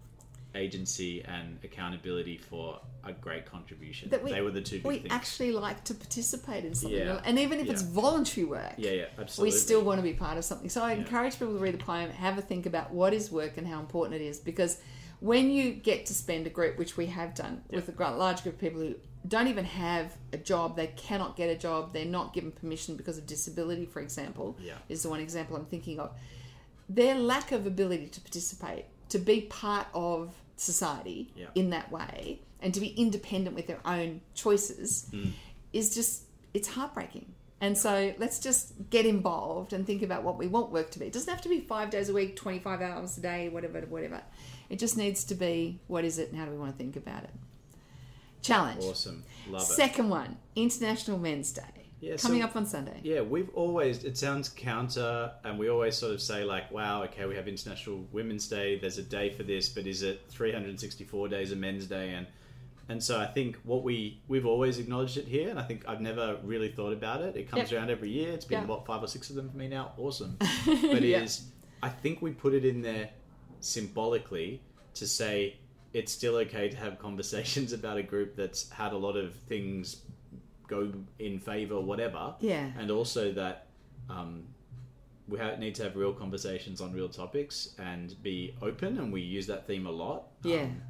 agency 0.54 1.22
and 1.24 1.58
accountability 1.64 2.36
for 2.36 2.80
a 3.04 3.12
great 3.12 3.46
contribution. 3.46 4.10
That 4.10 4.22
we- 4.22 4.30
they 4.32 4.40
were 4.42 4.50
the 4.50 4.60
two 4.60 4.76
big 4.76 4.86
We 4.86 4.98
things. 4.98 5.08
actually 5.12 5.52
like 5.52 5.82
to 5.84 5.94
participate 5.94 6.64
in 6.64 6.74
something, 6.74 6.98
Yeah. 6.98 7.20
and 7.24 7.38
even 7.38 7.58
if 7.60 7.68
it's 7.68 7.82
voluntary 7.82 8.44
work, 8.44 8.74
yeah, 8.76 8.90
yeah, 8.92 9.06
absolutely, 9.18 9.52
we 9.54 9.58
still 9.58 9.82
want 9.82 9.98
to 9.98 10.02
be 10.02 10.12
part 10.12 10.38
of 10.38 10.44
something. 10.44 10.68
So 10.68 10.82
I 10.82 10.92
Yeah. 10.92 10.98
encourage 11.00 11.34
people 11.34 11.54
to 11.54 11.58
read 11.58 11.74
the 11.74 11.78
poem, 11.84 12.10
have 12.10 12.38
a 12.38 12.42
think 12.42 12.66
about 12.66 12.92
what 12.92 13.12
is 13.14 13.30
work 13.32 13.56
and 13.56 13.66
how 13.66 13.80
important 13.80 14.20
it 14.20 14.24
is, 14.24 14.38
because 14.38 14.78
when 15.20 15.50
you 15.50 15.72
get 15.72 16.06
to 16.06 16.14
spend 16.14 16.46
a 16.46 16.50
group, 16.50 16.76
which 16.78 16.96
we 16.96 17.06
have 17.06 17.34
done 17.34 17.62
with 17.70 17.88
a 17.88 18.10
large 18.16 18.42
group 18.42 18.56
of 18.56 18.60
people 18.60 18.80
who 18.80 18.94
don't 19.26 19.46
even 19.46 19.64
have 19.64 20.16
a 20.32 20.36
job, 20.36 20.76
they 20.76 20.88
cannot 20.88 21.36
get 21.36 21.48
a 21.48 21.56
job, 21.56 21.92
they're 21.92 22.04
not 22.04 22.32
given 22.34 22.50
permission 22.50 22.96
because 22.96 23.18
of 23.18 23.26
disability, 23.26 23.86
for 23.86 24.00
example, 24.00 24.56
Yeah. 24.60 24.74
is 24.88 25.02
the 25.04 25.08
one 25.08 25.20
example 25.20 25.56
I'm 25.56 25.64
thinking 25.66 26.00
of. 26.00 26.10
Their 26.88 27.14
lack 27.14 27.52
of 27.52 27.64
ability 27.66 28.08
to 28.08 28.20
participate, 28.20 28.86
to 29.10 29.18
be 29.18 29.42
part 29.42 29.86
of 29.94 30.41
society 30.62 31.32
Yeah. 31.36 31.46
in 31.54 31.70
that 31.70 31.90
way, 31.92 32.40
and 32.60 32.72
to 32.74 32.80
be 32.80 32.88
independent 32.88 33.54
with 33.56 33.66
their 33.66 33.80
own 33.86 34.20
choices 34.34 35.06
Mm. 35.12 35.32
is 35.72 35.94
just 35.94 36.22
it's 36.54 36.68
heartbreaking. 36.68 37.34
And 37.62 37.78
so 37.78 38.12
let's 38.18 38.38
just 38.40 38.72
get 38.90 39.06
involved 39.06 39.72
and 39.72 39.86
think 39.86 40.02
about 40.02 40.24
what 40.24 40.36
we 40.36 40.48
want 40.48 40.72
work 40.72 40.90
to 40.90 40.98
be. 40.98 41.06
It 41.06 41.12
doesn't 41.12 41.32
have 41.32 41.40
to 41.42 41.48
be 41.48 41.60
five 41.60 41.90
days 41.90 42.08
a 42.08 42.12
week, 42.12 42.34
twenty 42.36 42.58
five 42.58 42.80
hours 42.82 43.16
a 43.16 43.20
day, 43.20 43.48
whatever, 43.48 43.80
whatever. 43.82 44.20
It 44.68 44.78
just 44.78 44.96
needs 44.96 45.24
to 45.24 45.34
be 45.34 45.78
what 45.86 46.04
is 46.04 46.18
it 46.18 46.30
and 46.30 46.38
how 46.38 46.44
do 46.46 46.50
we 46.50 46.58
want 46.58 46.72
to 46.72 46.76
think 46.78 46.96
about 46.96 47.24
it. 47.24 47.30
Challenge. 48.42 48.82
awesome. 48.84 49.24
Love 49.48 49.62
it. 49.62 49.64
Second 49.66 50.08
one, 50.10 50.36
International 50.56 51.18
Men's 51.18 51.52
Day. 51.52 51.81
Yeah, 52.02 52.16
coming 52.16 52.40
so- 52.40 52.48
up 52.48 52.56
on 52.56 52.66
Sunday. 52.66 52.98
Yeah, 53.04 53.20
we've 53.20 53.48
always, 53.54 54.02
it 54.02 54.18
sounds 54.18 54.48
counter, 54.48 55.30
and 55.44 55.56
we 55.58 55.70
always 55.70 55.96
sort 55.96 56.12
of 56.12 56.20
say, 56.20 56.42
like, 56.42 56.70
wow, 56.72 57.04
okay, 57.04 57.26
we 57.26 57.36
have 57.36 57.46
International 57.46 58.04
Women's 58.10 58.48
Day, 58.48 58.76
there's 58.78 58.98
a 58.98 59.04
day 59.04 59.30
for 59.30 59.44
this, 59.44 59.68
but 59.68 59.86
is 59.86 60.02
it 60.02 60.22
364 60.28 61.28
days 61.28 61.52
a 61.52 61.56
men's 61.56 61.86
day? 61.86 62.10
And 62.10 62.26
and 62.88 63.00
so 63.02 63.18
I 63.18 63.26
think 63.26 63.56
what 63.62 63.84
we, 63.84 64.20
we've 64.26 64.44
always 64.44 64.78
acknowledged 64.80 65.16
it 65.16 65.26
here, 65.28 65.48
and 65.48 65.58
I 65.58 65.62
think 65.62 65.84
I've 65.88 66.00
never 66.00 66.36
really 66.42 66.68
thought 66.68 66.92
about 66.92 67.22
it. 67.22 67.36
It 67.36 67.48
comes 67.48 67.70
Yep. 67.70 67.78
around 67.80 67.90
every 67.90 68.10
year. 68.10 68.32
It's 68.32 68.44
been, 68.44 68.66
what, 68.66 68.84
five 68.84 69.00
or 69.02 69.06
six 69.06 69.30
of 69.30 69.36
them 69.36 69.48
for 69.48 69.56
me 69.56 69.68
now? 69.68 69.92
Awesome. 69.96 70.36
But 70.66 70.96
it 70.96 71.04
is, 71.04 71.44
I 71.82 71.88
think 71.88 72.20
we 72.20 72.32
put 72.32 72.52
it 72.52 72.64
in 72.64 72.82
there 72.82 73.08
symbolically 73.60 74.60
to 74.94 75.06
say 75.06 75.56
it's 75.92 76.10
still 76.12 76.36
okay 76.36 76.68
to 76.68 76.76
have 76.76 76.98
conversations 76.98 77.72
about 77.78 77.96
a 77.98 78.02
group 78.02 78.34
that's 78.36 78.68
had 78.70 78.92
a 78.92 78.98
lot 78.98 79.16
of 79.16 79.32
things 79.48 80.02
go 80.68 80.92
in 81.18 81.38
favor, 81.38 81.80
whatever 81.80 82.34
Yeah. 82.40 82.70
and 82.78 82.90
also 82.90 83.32
that 83.32 83.66
um, 84.08 84.44
we 85.28 85.38
ha- 85.38 85.56
need 85.56 85.74
to 85.76 85.82
have 85.84 85.96
real 85.96 86.12
conversations 86.12 86.80
on 86.80 86.92
real 86.92 87.08
topics 87.08 87.74
and 87.78 88.20
be 88.22 88.54
open, 88.62 88.98
and 88.98 89.12
we 89.12 89.20
use 89.20 89.46
that 89.46 89.66
theme 89.66 89.86
a 89.86 89.90
lot. 89.90 90.24
Yeah. 90.42 90.62
Um, 90.62 90.80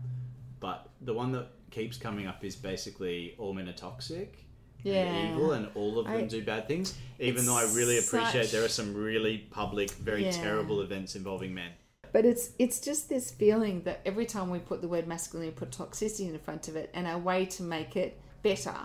but 0.60 0.88
the 1.02 1.12
one 1.14 1.32
that 1.32 1.48
keeps 1.70 1.96
coming 1.96 2.26
up 2.26 2.44
is 2.44 2.56
basically 2.56 3.34
all 3.38 3.52
men 3.52 3.68
are 3.68 3.72
toxic. 3.72 4.44
Yeah. 4.84 5.04
And 5.04 5.34
evil 5.38 5.52
and 5.52 5.68
all 5.74 5.98
of 5.98 6.06
them 6.06 6.14
I- 6.16 6.22
do 6.22 6.42
bad 6.44 6.66
things. 6.66 6.96
Even 7.20 7.46
though 7.46 7.56
I 7.56 7.62
really 7.72 7.98
appreciate 7.98 8.44
such- 8.44 8.52
there 8.52 8.64
are 8.64 8.68
some 8.68 8.94
really 8.94 9.38
public, 9.50 9.90
very 9.92 10.24
Yeah. 10.24 10.32
terrible 10.32 10.80
events 10.80 11.14
involving 11.14 11.54
men. 11.54 11.72
But 12.12 12.24
it's 12.26 12.50
it's 12.58 12.78
just 12.80 13.08
this 13.08 13.30
feeling 13.30 13.84
that 13.84 14.00
every 14.04 14.26
time 14.26 14.50
we 14.50 14.58
put 14.58 14.82
the 14.82 14.88
word 14.88 15.06
masculine, 15.06 15.46
we 15.48 15.52
put 15.52 15.70
toxicity 15.70 16.28
in 16.28 16.38
front 16.40 16.68
of 16.68 16.76
it, 16.76 16.90
and 16.92 17.06
our 17.06 17.18
way 17.18 17.46
to 17.46 17.62
make 17.62 17.96
it 17.96 18.20
better 18.42 18.76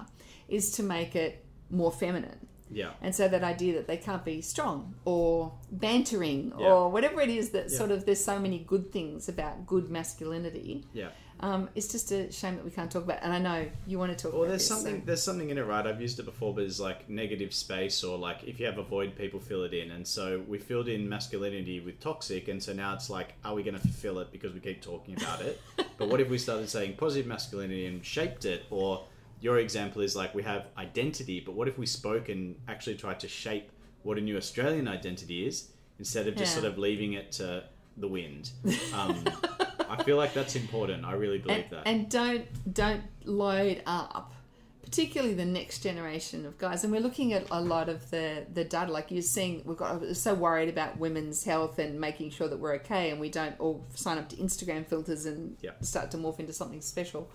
is 0.48 0.72
to 0.74 0.84
make 0.84 1.16
it 1.16 1.44
more 1.70 1.92
feminine. 1.92 2.48
Yeah. 2.70 2.92
And 3.02 3.16
so 3.16 3.28
that 3.30 3.44
idea 3.44 3.74
that 3.76 3.88
they 3.88 3.98
can't 3.98 4.26
be 4.26 4.42
strong 4.42 4.96
or 5.06 5.54
bantering 5.72 6.52
Yeah. 6.60 6.66
or 6.68 6.92
whatever 6.92 7.22
it 7.22 7.30
is 7.30 7.52
that 7.52 7.70
Yeah. 7.72 7.78
sort 7.78 7.92
of 7.92 8.06
there's 8.06 8.24
so 8.24 8.40
many 8.40 8.60
good 8.60 8.92
things 8.92 9.30
about 9.30 9.66
good 9.66 9.90
masculinity. 9.90 10.84
Yeah. 10.94 11.10
Um, 11.40 11.70
it's 11.76 11.88
just 11.92 12.12
a 12.12 12.32
shame 12.32 12.56
that 12.56 12.66
we 12.66 12.72
can't 12.72 12.92
talk 12.92 13.04
about. 13.04 13.20
And 13.22 13.32
I 13.32 13.38
know 13.40 13.68
you 13.86 14.00
want 14.00 14.12
to 14.12 14.18
talk 14.22 14.34
Well, 14.34 14.42
about 14.44 14.50
there's 14.50 14.62
this, 14.68 14.68
something 14.70 15.00
so- 15.02 15.06
there's 15.06 15.22
something 15.22 15.50
in 15.52 15.58
it, 15.60 15.62
right? 15.62 15.86
I've 15.86 16.02
used 16.02 16.20
it 16.20 16.24
before, 16.24 16.54
but 16.54 16.64
it's 16.64 16.80
like 16.80 17.08
negative 17.10 17.54
space, 17.54 18.04
or 18.04 18.18
like 18.18 18.44
if 18.44 18.60
you 18.60 18.66
have 18.66 18.80
a 18.80 18.84
void, 18.84 19.16
people 19.16 19.40
fill 19.40 19.64
it 19.64 19.74
in, 19.74 19.92
and 19.92 20.06
so 20.08 20.44
we 20.48 20.58
filled 20.58 20.88
in 20.88 21.08
masculinity 21.08 21.80
with 21.80 22.00
toxic, 22.00 22.48
and 22.48 22.62
so 22.62 22.74
now 22.74 22.96
it's 22.96 23.10
like, 23.10 23.36
are 23.46 23.54
we 23.54 23.62
going 23.62 23.76
to 23.76 23.82
fulfill 23.82 24.18
it 24.20 24.32
because 24.32 24.52
we 24.54 24.60
keep 24.60 24.82
talking 24.82 25.16
about 25.16 25.42
it? 25.42 25.62
but 26.00 26.10
what 26.10 26.20
if 26.20 26.28
we 26.28 26.40
started 26.40 26.68
saying 26.70 26.96
positive 26.98 27.28
masculinity 27.28 27.86
and 27.86 28.04
shaped 28.04 28.44
it? 28.46 28.64
Or 28.72 29.06
your 29.42 29.60
example 29.60 30.02
is 30.02 30.16
like 30.16 30.34
we 30.36 30.44
have 30.44 30.68
identity, 30.78 31.40
but 31.46 31.54
what 31.54 31.68
if 31.68 31.78
we 31.78 31.86
spoke 31.86 32.30
and 32.30 32.56
actually 32.68 32.96
tried 32.96 33.20
to 33.22 33.28
shape 33.28 33.72
what 34.04 34.18
a 34.18 34.22
new 34.22 34.38
Australian 34.38 34.88
identity 34.88 35.46
is 35.46 35.70
instead 36.00 36.28
of 36.28 36.36
just 36.36 36.56
Yeah. 36.56 36.62
sort 36.62 36.72
of 36.72 36.78
leaving 36.78 37.14
it 37.14 37.32
to 37.34 37.64
the 37.98 38.08
wind? 38.08 38.52
Um, 38.94 39.24
I 39.90 40.04
feel 40.04 40.18
like 40.18 40.34
that's 40.34 40.56
important. 40.56 41.06
I 41.06 41.14
really 41.14 41.38
believe 41.38 41.66
and, 41.66 41.72
that. 41.72 41.88
and 41.88 42.10
don't 42.10 42.74
don't 42.74 43.04
load 43.26 43.82
up 43.86 44.34
particularly 44.84 45.34
the 45.34 45.44
next 45.46 45.80
generation 45.84 46.46
of 46.46 46.58
guys 46.58 46.84
and 46.86 46.94
we're 46.94 47.02
looking 47.02 47.34
at 47.34 47.46
a 47.52 47.60
lot 47.60 47.90
of 47.90 48.10
the 48.10 48.46
the 48.54 48.64
data 48.64 48.90
like 48.92 49.12
you're 49.12 49.22
seeing 49.22 49.62
we've 49.66 49.76
got 49.78 50.00
we're 50.00 50.14
so 50.14 50.34
worried 50.34 50.70
about 50.70 50.98
women's 50.98 51.44
health 51.44 51.78
and 51.78 52.00
making 52.00 52.30
sure 52.32 52.48
that 52.48 52.58
we're 52.58 52.76
okay 52.76 53.10
and 53.12 53.20
we 53.20 53.30
don't 53.30 53.58
all 53.60 53.84
sign 53.96 54.18
up 54.18 54.30
to 54.30 54.38
instagram 54.38 54.88
filters 54.88 55.26
and 55.26 55.58
Yeah. 55.62 55.72
start 55.82 56.10
to 56.12 56.18
morph 56.18 56.40
into 56.40 56.54
something 56.54 56.80
special 56.80 57.30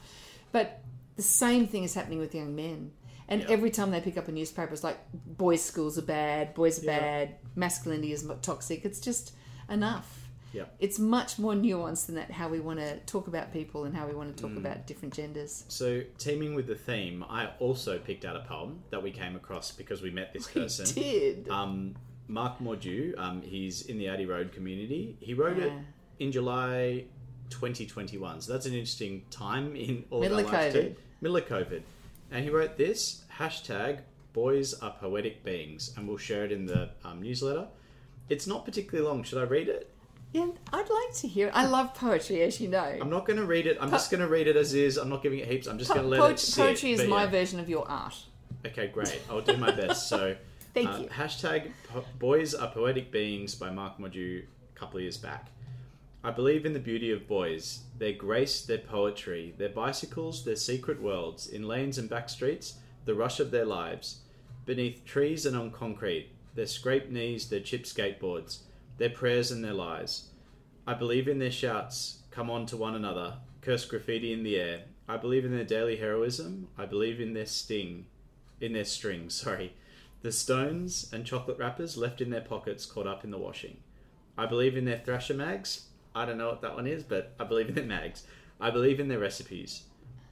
but 0.51 0.81
the 1.17 1.23
same 1.23 1.67
thing 1.67 1.85
is 1.85 1.95
happening 1.95 2.19
with 2.19 2.35
young 2.35 2.55
men 2.55 2.93
and 3.29 3.43
Yeah. 3.43 3.49
every 3.51 3.71
time 3.71 3.91
they 3.91 4.01
pick 4.01 4.17
up 4.17 4.29
a 4.29 4.33
newspaper 4.33 4.73
it's 4.73 4.85
like 4.85 4.99
boys 5.13 5.63
schools 5.63 5.99
are 5.99 6.03
bad 6.03 6.55
boys 6.55 6.83
are 6.83 6.87
Yeah. 6.87 6.99
bad 7.01 7.35
masculinity 7.55 8.13
is 8.13 8.27
toxic 8.43 8.85
it's 8.85 9.01
just 9.01 9.35
enough 9.71 10.29
Yeah. 10.53 10.65
it's 10.81 10.99
much 10.99 11.39
more 11.39 11.55
nuanced 11.55 12.07
than 12.07 12.17
that 12.17 12.31
how 12.31 12.49
we 12.49 12.61
want 12.61 12.79
to 12.81 12.99
talk 13.01 13.27
about 13.29 13.53
people 13.53 13.85
and 13.85 13.95
how 13.97 14.07
we 14.07 14.15
want 14.15 14.37
to 14.37 14.43
talk 14.43 14.53
Mm. 14.53 14.59
about 14.59 14.87
different 14.87 15.15
genders 15.15 15.65
So, 15.69 16.03
teaming 16.19 16.55
with 16.55 16.67
the 16.67 16.75
theme, 16.75 17.25
I 17.29 17.51
also 17.59 17.99
picked 17.99 18.25
out 18.25 18.37
a 18.37 18.41
poem 18.41 18.83
that 18.91 19.03
we 19.03 19.11
came 19.13 19.35
across 19.37 19.71
because 19.73 20.03
we 20.03 20.11
met 20.11 20.33
this 20.33 20.47
person. 20.59 20.87
we 20.97 21.03
did 21.03 21.49
Um, 21.49 21.95
Mark 22.29 22.59
Mordue, 22.61 23.19
um, 23.19 23.43
he's 23.43 23.83
in 23.83 23.99
the 23.99 24.07
Addi 24.07 24.27
Road 24.29 24.53
community. 24.53 25.17
He 25.21 25.35
wrote 25.35 25.59
it 25.59 25.73
in 26.19 26.33
July 26.33 27.05
2021. 27.53 28.41
So 28.41 28.53
that's 28.53 28.67
an 28.67 28.73
interesting 28.73 29.23
time 29.31 29.77
in 29.77 30.05
all 30.11 30.21
Middle 30.21 30.39
of 30.41 30.47
our 30.47 30.53
lives 30.53 30.75
too. 30.75 30.97
Middle 31.21 31.37
of 31.37 31.47
COVID. 31.47 31.83
And 32.31 32.45
he 32.45 32.51
wrote 32.51 32.77
this 32.77 33.23
hashtag 33.39 34.01
boys 34.33 34.75
are 34.75 34.91
poetic 34.99 35.45
beings. 35.45 35.93
And 35.97 36.09
we'll 36.09 36.17
share 36.19 36.45
it 36.45 36.53
in 36.53 36.67
the 36.67 36.91
um, 37.05 37.23
newsletter. 37.23 37.67
It's 38.29 38.47
not 38.47 38.65
particularly 38.65 39.09
long. 39.09 39.23
Should 39.23 39.39
I 39.39 39.45
read 39.45 39.69
it? 39.69 39.89
yeah 40.33 40.49
i'd 40.73 40.79
like 40.89 41.15
to 41.15 41.29
hear 41.29 41.49
it 41.49 41.51
i 41.55 41.67
love 41.67 41.93
poetry 41.93 42.41
as 42.41 42.59
you 42.59 42.67
know 42.67 42.99
I'm 43.03 43.11
not 43.11 43.27
going 43.27 43.39
to 43.39 43.45
read 43.45 43.67
it. 43.67 43.77
I'm 43.79 43.91
Po- 43.91 43.97
just 43.97 44.11
going 44.11 44.23
to 44.23 44.29
read 44.29 44.47
it 44.47 44.57
as 44.57 44.73
is. 44.73 44.97
I'm 44.97 45.11
not 45.11 45.23
giving 45.23 45.41
it 45.41 45.47
heaps. 45.49 45.67
I'm 45.67 45.79
just 45.79 45.91
Po- 45.91 45.97
going 45.97 46.07
to 46.07 46.11
let 46.11 46.21
po- 46.21 46.29
it 46.29 46.39
sit. 46.39 46.63
poetry 46.65 46.93
is 46.93 47.07
my 47.07 47.25
yeah. 47.25 47.31
version 47.31 47.61
of 47.61 47.69
your 47.69 47.87
art 47.87 48.15
Okay, 48.65 48.87
great. 48.89 49.21
I'll 49.29 49.41
do 49.41 49.57
my 49.57 49.71
best. 49.73 50.09
So, 50.09 50.37
Thank 50.75 50.89
uh, 50.89 50.99
you. 50.99 51.09
Hashtag 51.09 51.71
po- 51.89 52.05
Boys 52.19 52.55
Are 52.55 52.71
Poetic 52.71 53.11
Beings 53.11 53.55
by 53.55 53.71
Mark 53.71 53.99
Mordue 53.99 54.45
a 54.45 54.79
couple 54.79 54.99
of 54.99 55.03
years 55.03 55.17
back. 55.17 55.49
I 56.25 56.31
believe 56.31 56.65
in 56.65 56.73
the 56.73 56.79
beauty 56.79 57.11
of 57.11 57.27
boys, 57.27 57.81
their 57.99 58.13
grace, 58.13 58.65
their 58.65 58.79
poetry, 58.79 59.55
their 59.59 59.69
bicycles, 59.69 60.45
their 60.45 60.57
secret 60.57 61.03
worlds, 61.03 61.49
in 61.49 61.67
lanes 61.67 61.99
and 61.99 62.09
back 62.09 62.29
streets, 62.29 62.75
the 63.05 63.15
rush 63.15 63.41
of 63.41 63.51
their 63.51 63.65
lives, 63.65 64.21
beneath 64.65 65.05
trees 65.05 65.45
and 65.47 65.57
on 65.57 65.73
concrete, 65.73 66.29
their 66.55 66.67
scraped 66.67 67.11
knees, 67.11 67.49
their 67.49 67.59
chipped 67.59 67.87
skateboards, 67.87 68.59
their 68.99 69.11
prayers 69.11 69.51
and 69.51 69.65
their 69.65 69.75
lies. 69.75 70.29
I 70.87 70.95
believe 70.95 71.27
in 71.27 71.41
their 71.41 71.51
shouts, 71.51 72.19
come 72.31 72.51
on 72.51 72.67
to 72.67 72.77
one 72.77 72.95
another, 72.95 73.39
curse 73.61 73.85
graffiti 73.85 74.33
in 74.33 74.45
the 74.45 74.57
air. 74.57 74.83
I 75.09 75.17
believe 75.17 75.45
in 75.45 75.55
their 75.55 75.65
daily 75.65 75.97
heroism. 75.97 76.69
I 76.79 76.87
believe 76.87 77.21
in 77.21 77.35
their 77.35 77.47
sting, 77.47 78.07
in 78.61 78.73
their 78.73 78.85
strings, 78.85 79.35
sorry. 79.43 79.75
The 80.23 80.31
stones 80.31 81.11
and 81.13 81.27
chocolate 81.27 81.59
wrappers 81.59 81.97
left 81.97 82.21
in 82.21 82.31
their 82.31 82.41
pockets 82.41 82.87
caught 82.87 83.09
up 83.09 83.25
in 83.25 83.33
the 83.33 83.39
washing. 83.39 83.79
I 84.39 84.47
believe 84.47 84.77
in 84.77 84.85
their 84.85 84.99
thrasher 84.99 85.35
mags. 85.35 85.89
I 86.15 86.27
don't 86.27 86.39
know 86.39 86.49
what 86.49 86.61
that 86.63 86.75
one 86.75 86.87
is, 86.87 87.03
but 87.03 87.33
I 87.41 87.45
believe 87.45 87.69
in 87.69 87.75
their 87.75 87.85
mags. 87.85 88.25
I 88.61 88.71
believe 88.71 89.01
in 89.01 89.09
their 89.09 89.19
recipes. 89.19 89.85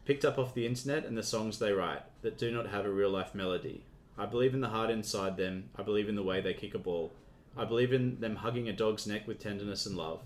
Picked 0.05 0.25
up 0.25 0.39
off 0.39 0.55
the 0.55 0.67
internet 0.67 1.05
and 1.05 1.17
the 1.17 1.23
songs 1.23 1.59
they 1.59 1.73
write 1.73 2.03
that 2.23 2.39
do 2.39 2.51
not 2.51 2.69
have 2.69 2.85
a 2.85 2.91
real 2.91 3.11
life 3.11 3.35
melody. 3.35 3.85
I 4.19 4.27
believe 4.27 4.55
in 4.55 4.61
the 4.61 4.69
heart 4.69 4.91
inside 4.91 5.37
them. 5.37 5.71
I 5.77 5.83
believe 5.83 6.09
in 6.09 6.17
the 6.17 6.23
way 6.23 6.41
they 6.41 6.53
kick 6.53 6.75
a 6.75 6.79
ball. 6.79 7.13
I 7.57 7.65
believe 7.65 7.93
in 7.93 8.21
them 8.21 8.37
hugging 8.37 8.69
a 8.69 8.73
dog's 8.73 9.07
neck 9.07 9.27
with 9.27 9.39
tenderness 9.39 9.87
and 9.87 9.97
love. 9.97 10.21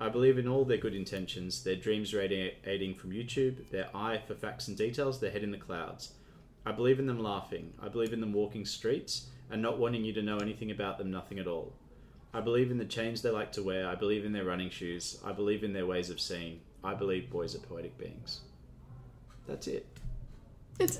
I 0.00 0.08
believe 0.08 0.38
in 0.38 0.48
all 0.48 0.64
their 0.64 0.76
good 0.76 0.94
intentions, 0.94 1.62
their 1.62 1.76
dreams 1.76 2.12
radiating 2.12 2.94
from 2.94 3.10
YouTube, 3.10 3.70
their 3.70 3.88
eye 3.94 4.20
for 4.26 4.34
facts 4.34 4.68
and 4.68 4.76
details, 4.76 5.20
their 5.20 5.30
head 5.30 5.42
in 5.42 5.50
the 5.50 5.58
clouds. 5.58 6.12
I 6.64 6.72
believe 6.72 6.98
in 6.98 7.06
them 7.06 7.22
laughing. 7.22 7.72
I 7.80 7.88
believe 7.88 8.12
in 8.12 8.20
them 8.20 8.32
walking 8.32 8.64
streets 8.64 9.28
and 9.50 9.62
not 9.62 9.78
wanting 9.78 10.04
you 10.04 10.12
to 10.14 10.22
know 10.22 10.38
anything 10.38 10.70
about 10.70 10.98
them, 10.98 11.10
nothing 11.10 11.38
at 11.38 11.46
all. 11.46 11.72
I 12.34 12.40
believe 12.40 12.70
in 12.70 12.78
the 12.78 12.84
chains 12.84 13.22
they 13.22 13.30
like 13.30 13.52
to 13.52 13.62
wear. 13.62 13.88
I 13.88 13.94
believe 13.94 14.24
in 14.24 14.32
their 14.32 14.44
running 14.44 14.70
shoes. 14.70 15.18
I 15.24 15.32
believe 15.32 15.64
in 15.64 15.72
their 15.72 15.86
ways 15.86 16.10
of 16.10 16.20
seeing. 16.20 16.60
I 16.84 16.94
believe 16.94 17.30
boys 17.30 17.54
are 17.54 17.58
poetic 17.60 17.96
beings. 17.98 18.40
That's 19.46 19.66
it. 19.68 19.86
it's 20.78 20.98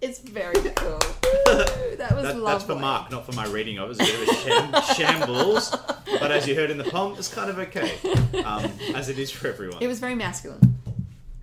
it's 0.00 0.18
very 0.20 0.54
cool 0.54 0.98
that 1.46 2.12
was 2.14 2.22
That- 2.24 2.36
lovely 2.36 2.40
that's 2.46 2.64
for 2.64 2.74
Mark, 2.76 3.10
not 3.10 3.26
for 3.26 3.32
my 3.32 3.46
reading 3.48 3.78
of 3.78 3.90
it. 3.90 3.98
It's 4.00 4.00
a 4.00 4.04
bit 4.16 4.28
of 4.28 4.74
a 4.74 4.82
sham- 4.94 4.96
shambles. 5.20 5.70
But 6.18 6.32
as 6.32 6.46
you 6.48 6.54
heard 6.54 6.70
in 6.70 6.78
the 6.78 6.84
poem, 6.84 7.16
it's 7.18 7.28
kind 7.32 7.50
of 7.50 7.58
okay, 7.58 7.92
um, 8.44 8.70
as 8.94 9.10
it 9.10 9.18
is 9.18 9.30
for 9.30 9.48
everyone. 9.48 9.82
it 9.82 9.86
was 9.88 10.00
very 10.00 10.14
masculine 10.14 10.69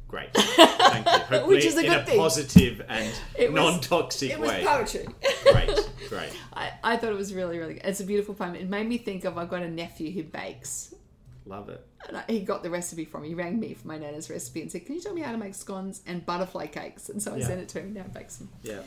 Great. 0.07 0.29
Thank 0.33 1.05
you. 1.05 1.11
Hopefully 1.11 1.43
Which 1.55 1.65
is 1.65 1.75
a 1.75 1.79
in 1.81 1.85
good 1.87 1.99
a 1.99 2.05
thing. 2.05 2.17
positive 2.17 2.81
and 2.87 3.13
It 3.37 3.51
was- 3.51 3.61
non-toxic 3.73 4.31
it 4.31 4.39
was 4.39 4.49
way. 4.49 4.63
poetry 4.65 5.05
Great, 5.51 5.89
great. 6.09 6.29
I, 6.53 6.71
I 6.83 6.97
thought 6.97 7.11
it 7.11 7.17
was 7.17 7.33
really 7.33 7.57
really 7.59 7.73
good 7.75 7.83
it's 7.85 7.99
a 7.99 8.05
beautiful 8.05 8.33
poem 8.33 8.55
it 8.55 8.69
made 8.69 8.87
me 8.87 8.97
think 8.97 9.25
of 9.25 9.37
i've 9.37 9.49
got 9.49 9.63
a 9.63 9.69
nephew 9.69 10.11
who 10.11 10.23
bakes 10.23 10.93
Love 11.45 11.69
it. 11.69 11.85
and 12.07 12.17
I, 12.17 12.23
he 12.27 12.39
got 12.41 12.61
the 12.63 12.69
recipe 12.69 13.05
from 13.05 13.21
me. 13.21 13.29
He 13.29 13.33
rang 13.33 13.57
me 13.59 13.73
for 13.73 13.87
my 13.87 13.97
nana's 13.97 14.29
recipe 14.29 14.61
and 14.61 14.69
said, 14.69 14.85
"Can 14.85 14.95
you 14.95 15.01
tell 15.01 15.13
me 15.13 15.21
how 15.21 15.31
to 15.31 15.37
make 15.37 15.55
scones 15.55 16.01
and 16.05 16.25
butterfly 16.25 16.67
cakes?" 16.67 17.07
And 17.07 17.23
so 17.23 17.33
I 17.33 17.37
Yeah. 17.37 17.47
sent 17.47 17.61
it 17.61 17.69
to 17.69 17.79
him. 17.79 17.93
Now 17.93 18.03
he 18.03 18.09
bakes 18.09 18.35
them. 18.35 18.49
Yeah. 18.63 18.81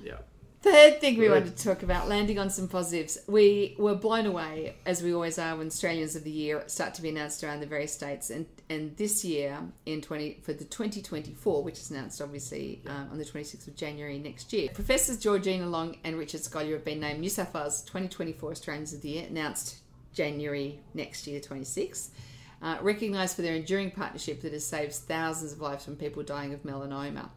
Yeah. 0.00 0.18
Third 0.62 1.00
thing 1.00 1.18
we 1.18 1.28
wanted 1.28 1.56
to 1.56 1.64
talk 1.64 1.82
about, 1.82 2.08
landing 2.08 2.38
on 2.38 2.48
some 2.48 2.68
positives. 2.68 3.18
We 3.26 3.74
were 3.80 3.96
blown 3.96 4.26
away, 4.26 4.76
as 4.86 5.02
we 5.02 5.12
always 5.12 5.36
are, 5.36 5.56
when 5.56 5.66
Australians 5.66 6.14
of 6.14 6.22
the 6.22 6.30
Year 6.30 6.62
start 6.68 6.94
to 6.94 7.02
be 7.02 7.08
announced 7.08 7.42
around 7.42 7.58
the 7.58 7.66
various 7.66 7.92
states. 7.92 8.30
And 8.30 8.46
and 8.70 8.96
this 8.96 9.24
year, 9.24 9.58
in 9.86 10.00
twenty 10.00 10.38
for 10.44 10.52
the 10.52 10.64
twenty 10.64 11.02
twenty 11.02 11.34
four, 11.34 11.64
which 11.64 11.80
is 11.80 11.90
announced 11.90 12.22
obviously 12.22 12.80
um, 12.86 13.08
on 13.10 13.18
the 13.18 13.24
twenty 13.24 13.42
sixth 13.42 13.66
of 13.66 13.74
January 13.74 14.20
next 14.20 14.52
year, 14.52 14.68
Professors 14.72 15.18
Georgina 15.18 15.66
Long 15.66 15.96
and 16.04 16.16
Richard 16.16 16.42
Scolyer 16.42 16.74
have 16.74 16.84
been 16.84 17.00
named 17.00 17.18
New 17.18 17.28
South 17.28 17.52
Wales 17.52 17.82
twenty 17.84 18.06
twenty 18.06 18.32
four 18.32 18.52
Australians 18.52 18.92
of 18.92 19.02
the 19.02 19.08
Year, 19.08 19.26
announced 19.28 19.78
January 20.14 20.78
next 20.94 21.26
year, 21.26 21.40
twenty 21.40 21.64
sixth. 21.64 22.14
Uh, 22.62 22.78
recognised 22.82 23.34
for 23.34 23.42
their 23.42 23.56
enduring 23.56 23.90
partnership 23.90 24.40
that 24.42 24.52
has 24.52 24.64
saved 24.64 24.94
thousands 24.94 25.52
of 25.52 25.60
lives 25.60 25.84
from 25.84 25.96
people 25.96 26.22
dying 26.22 26.54
of 26.54 26.62
melanoma. 26.62 27.28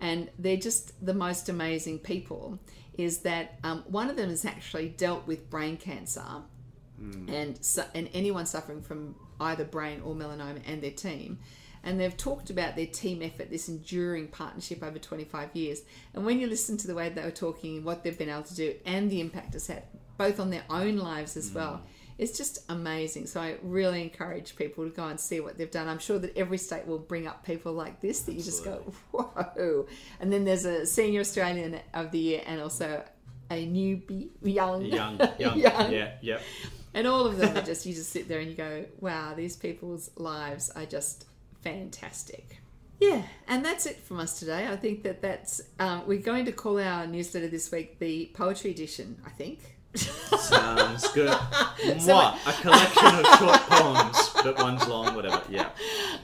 And 0.00 0.30
they're 0.38 0.56
just 0.56 1.04
the 1.04 1.14
most 1.14 1.48
amazing 1.48 1.98
people. 1.98 2.58
Is 2.94 3.18
that 3.18 3.58
um, 3.64 3.84
one 3.86 4.10
of 4.10 4.16
them 4.16 4.28
has 4.28 4.44
actually 4.44 4.90
dealt 4.90 5.26
with 5.26 5.48
brain 5.48 5.76
cancer, 5.76 6.24
and 7.28 7.64
so, 7.64 7.84
and 7.94 8.10
anyone 8.12 8.44
suffering 8.46 8.82
from 8.82 9.14
either 9.40 9.64
brain 9.64 10.02
or 10.04 10.14
melanoma 10.14 10.60
and 10.66 10.82
their 10.82 10.90
team. 10.90 11.38
And 11.82 11.98
they've 11.98 12.14
talked 12.16 12.50
about 12.50 12.76
their 12.76 12.86
team 12.86 13.22
effort, 13.22 13.48
this 13.48 13.68
enduring 13.68 14.28
partnership 14.28 14.82
over 14.82 14.98
25 14.98 15.56
years. 15.56 15.80
And 16.12 16.26
when 16.26 16.38
you 16.38 16.46
listen 16.46 16.76
to 16.76 16.86
the 16.86 16.94
way 16.94 17.08
they 17.08 17.22
were 17.22 17.30
talking, 17.30 17.84
what 17.84 18.04
they've 18.04 18.18
been 18.18 18.28
able 18.28 18.42
to 18.42 18.54
do, 18.54 18.74
and 18.84 19.10
the 19.10 19.20
impact 19.20 19.54
it's 19.54 19.68
had, 19.68 19.84
both 20.18 20.38
on 20.38 20.50
their 20.50 20.64
own 20.68 20.98
lives 20.98 21.38
as 21.38 21.50
well, 21.52 21.80
it's 22.20 22.36
just 22.36 22.58
amazing. 22.68 23.26
So 23.26 23.40
I 23.40 23.56
really 23.62 24.02
encourage 24.02 24.54
people 24.54 24.84
to 24.84 24.90
go 24.90 25.06
and 25.06 25.18
see 25.18 25.40
what 25.40 25.56
they've 25.56 25.70
done. 25.70 25.88
I'm 25.88 25.98
sure 25.98 26.18
that 26.18 26.36
every 26.36 26.58
state 26.58 26.86
will 26.86 26.98
bring 26.98 27.26
up 27.26 27.46
people 27.46 27.72
like 27.72 28.02
this 28.02 28.20
that 28.24 28.34
you 28.34 28.42
just 28.42 28.62
go, 28.62 28.92
whoa. 29.10 29.86
And 30.20 30.30
then 30.30 30.44
there's 30.44 30.66
a 30.66 30.84
senior 30.84 31.20
Australian 31.20 31.80
of 31.94 32.10
the 32.10 32.18
year 32.18 32.42
and 32.44 32.60
also 32.60 33.02
a 33.50 33.66
newbie, 33.66 34.28
young, 34.42 34.84
Young, 34.84 35.18
young, 35.38 35.58
young. 35.58 35.92
yeah, 35.92 36.12
yep. 36.20 36.42
and 36.92 37.06
all 37.06 37.24
of 37.26 37.38
them 37.38 37.56
are 37.56 37.62
just 37.62 37.86
you 37.86 37.94
just 37.94 38.10
sit 38.10 38.28
there 38.28 38.38
and 38.40 38.50
you 38.50 38.54
go, 38.54 38.84
wow, 39.00 39.32
these 39.34 39.56
people's 39.56 40.10
lives 40.16 40.68
are 40.76 40.84
just 40.84 41.24
fantastic. 41.62 42.58
Yeah, 43.00 43.22
and 43.48 43.64
that's 43.64 43.86
it 43.86 43.96
from 43.96 44.20
us 44.20 44.38
today. 44.38 44.68
I 44.68 44.76
think 44.76 45.04
that 45.04 45.22
that's 45.22 45.62
um, 45.78 46.02
we're 46.06 46.18
going 46.20 46.44
to 46.44 46.52
call 46.52 46.78
our 46.78 47.06
newsletter 47.06 47.48
this 47.48 47.72
week 47.72 47.98
the 47.98 48.30
poetry 48.34 48.72
edition. 48.72 49.16
I 49.24 49.30
think. 49.30 49.78
Sounds 49.94 51.08
good. 51.12 51.30
what? 52.04 52.38
A 52.46 52.52
collection 52.60 53.06
of 53.06 53.26
short 53.38 53.60
poems, 53.68 54.30
but 54.42 54.58
one's 54.58 54.86
long, 54.86 55.14
whatever. 55.14 55.42
Yeah. 55.48 55.70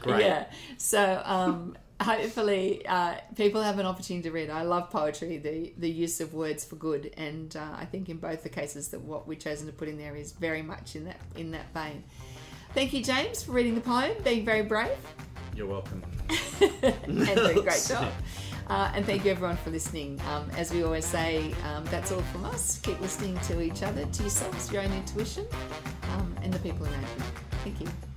Great. 0.01 0.21
Yeah. 0.21 0.47
So 0.79 1.21
um, 1.25 1.77
hopefully 2.01 2.87
uh, 2.87 3.15
people 3.35 3.63
have 3.63 3.79
an 3.79 3.87
opportunity 3.87 4.29
to 4.29 4.33
read. 4.33 4.51
I 4.51 4.63
love 4.63 4.91
poetry, 4.91 5.39
the 5.39 5.73
the 5.79 5.91
use 5.91 6.21
of 6.21 6.35
words 6.35 6.65
for 6.65 6.77
good, 6.77 7.13
and 7.17 7.55
uh, 7.57 7.77
I 7.77 7.85
think 7.85 8.09
in 8.09 8.19
both 8.19 8.43
the 8.43 8.49
cases 8.49 8.89
that 8.89 9.01
what 9.01 9.27
we've 9.27 9.39
chosen 9.39 9.67
to 9.67 9.73
put 9.73 9.89
in 9.89 9.99
there 9.99 10.15
is 10.15 10.33
very 10.33 10.63
much 10.63 10.97
in 10.97 11.05
that 11.05 11.21
in 11.35 11.51
that 11.53 11.73
vein. 11.75 12.05
Thank 12.75 12.93
you, 12.93 13.03
James, 13.03 13.43
for 13.43 13.53
reading 13.53 13.75
the 13.75 13.81
poem, 13.81 14.13
being 14.23 14.45
very 14.45 14.63
brave, 14.63 14.99
You're 15.55 15.67
welcome. 15.67 16.03
and 16.61 17.27
doing 17.27 17.59
a 17.59 17.63
great 17.63 17.85
job. 17.89 18.13
Uh, 18.69 18.91
and 18.95 19.07
thank 19.07 19.25
you 19.25 19.31
everyone 19.31 19.57
for 19.57 19.71
listening. 19.71 20.21
Um, 20.29 20.51
as 20.57 20.73
we 20.73 20.83
always 20.83 21.05
say, 21.05 21.55
um, 21.65 21.85
that's 21.85 22.11
all 22.11 22.23
from 22.23 22.45
us. 22.45 22.79
Keep 22.83 23.01
listening 23.01 23.39
to 23.41 23.61
each 23.61 23.83
other, 23.83 24.05
to 24.05 24.23
yourselves, 24.23 24.73
your 24.73 24.83
own 24.83 24.93
intuition, 24.93 25.47
um, 26.15 26.35
and 26.43 26.53
the 26.53 26.59
people 26.59 26.85
around 26.87 27.03
you. 27.03 27.25
Thank 27.63 27.81
you. 27.81 28.16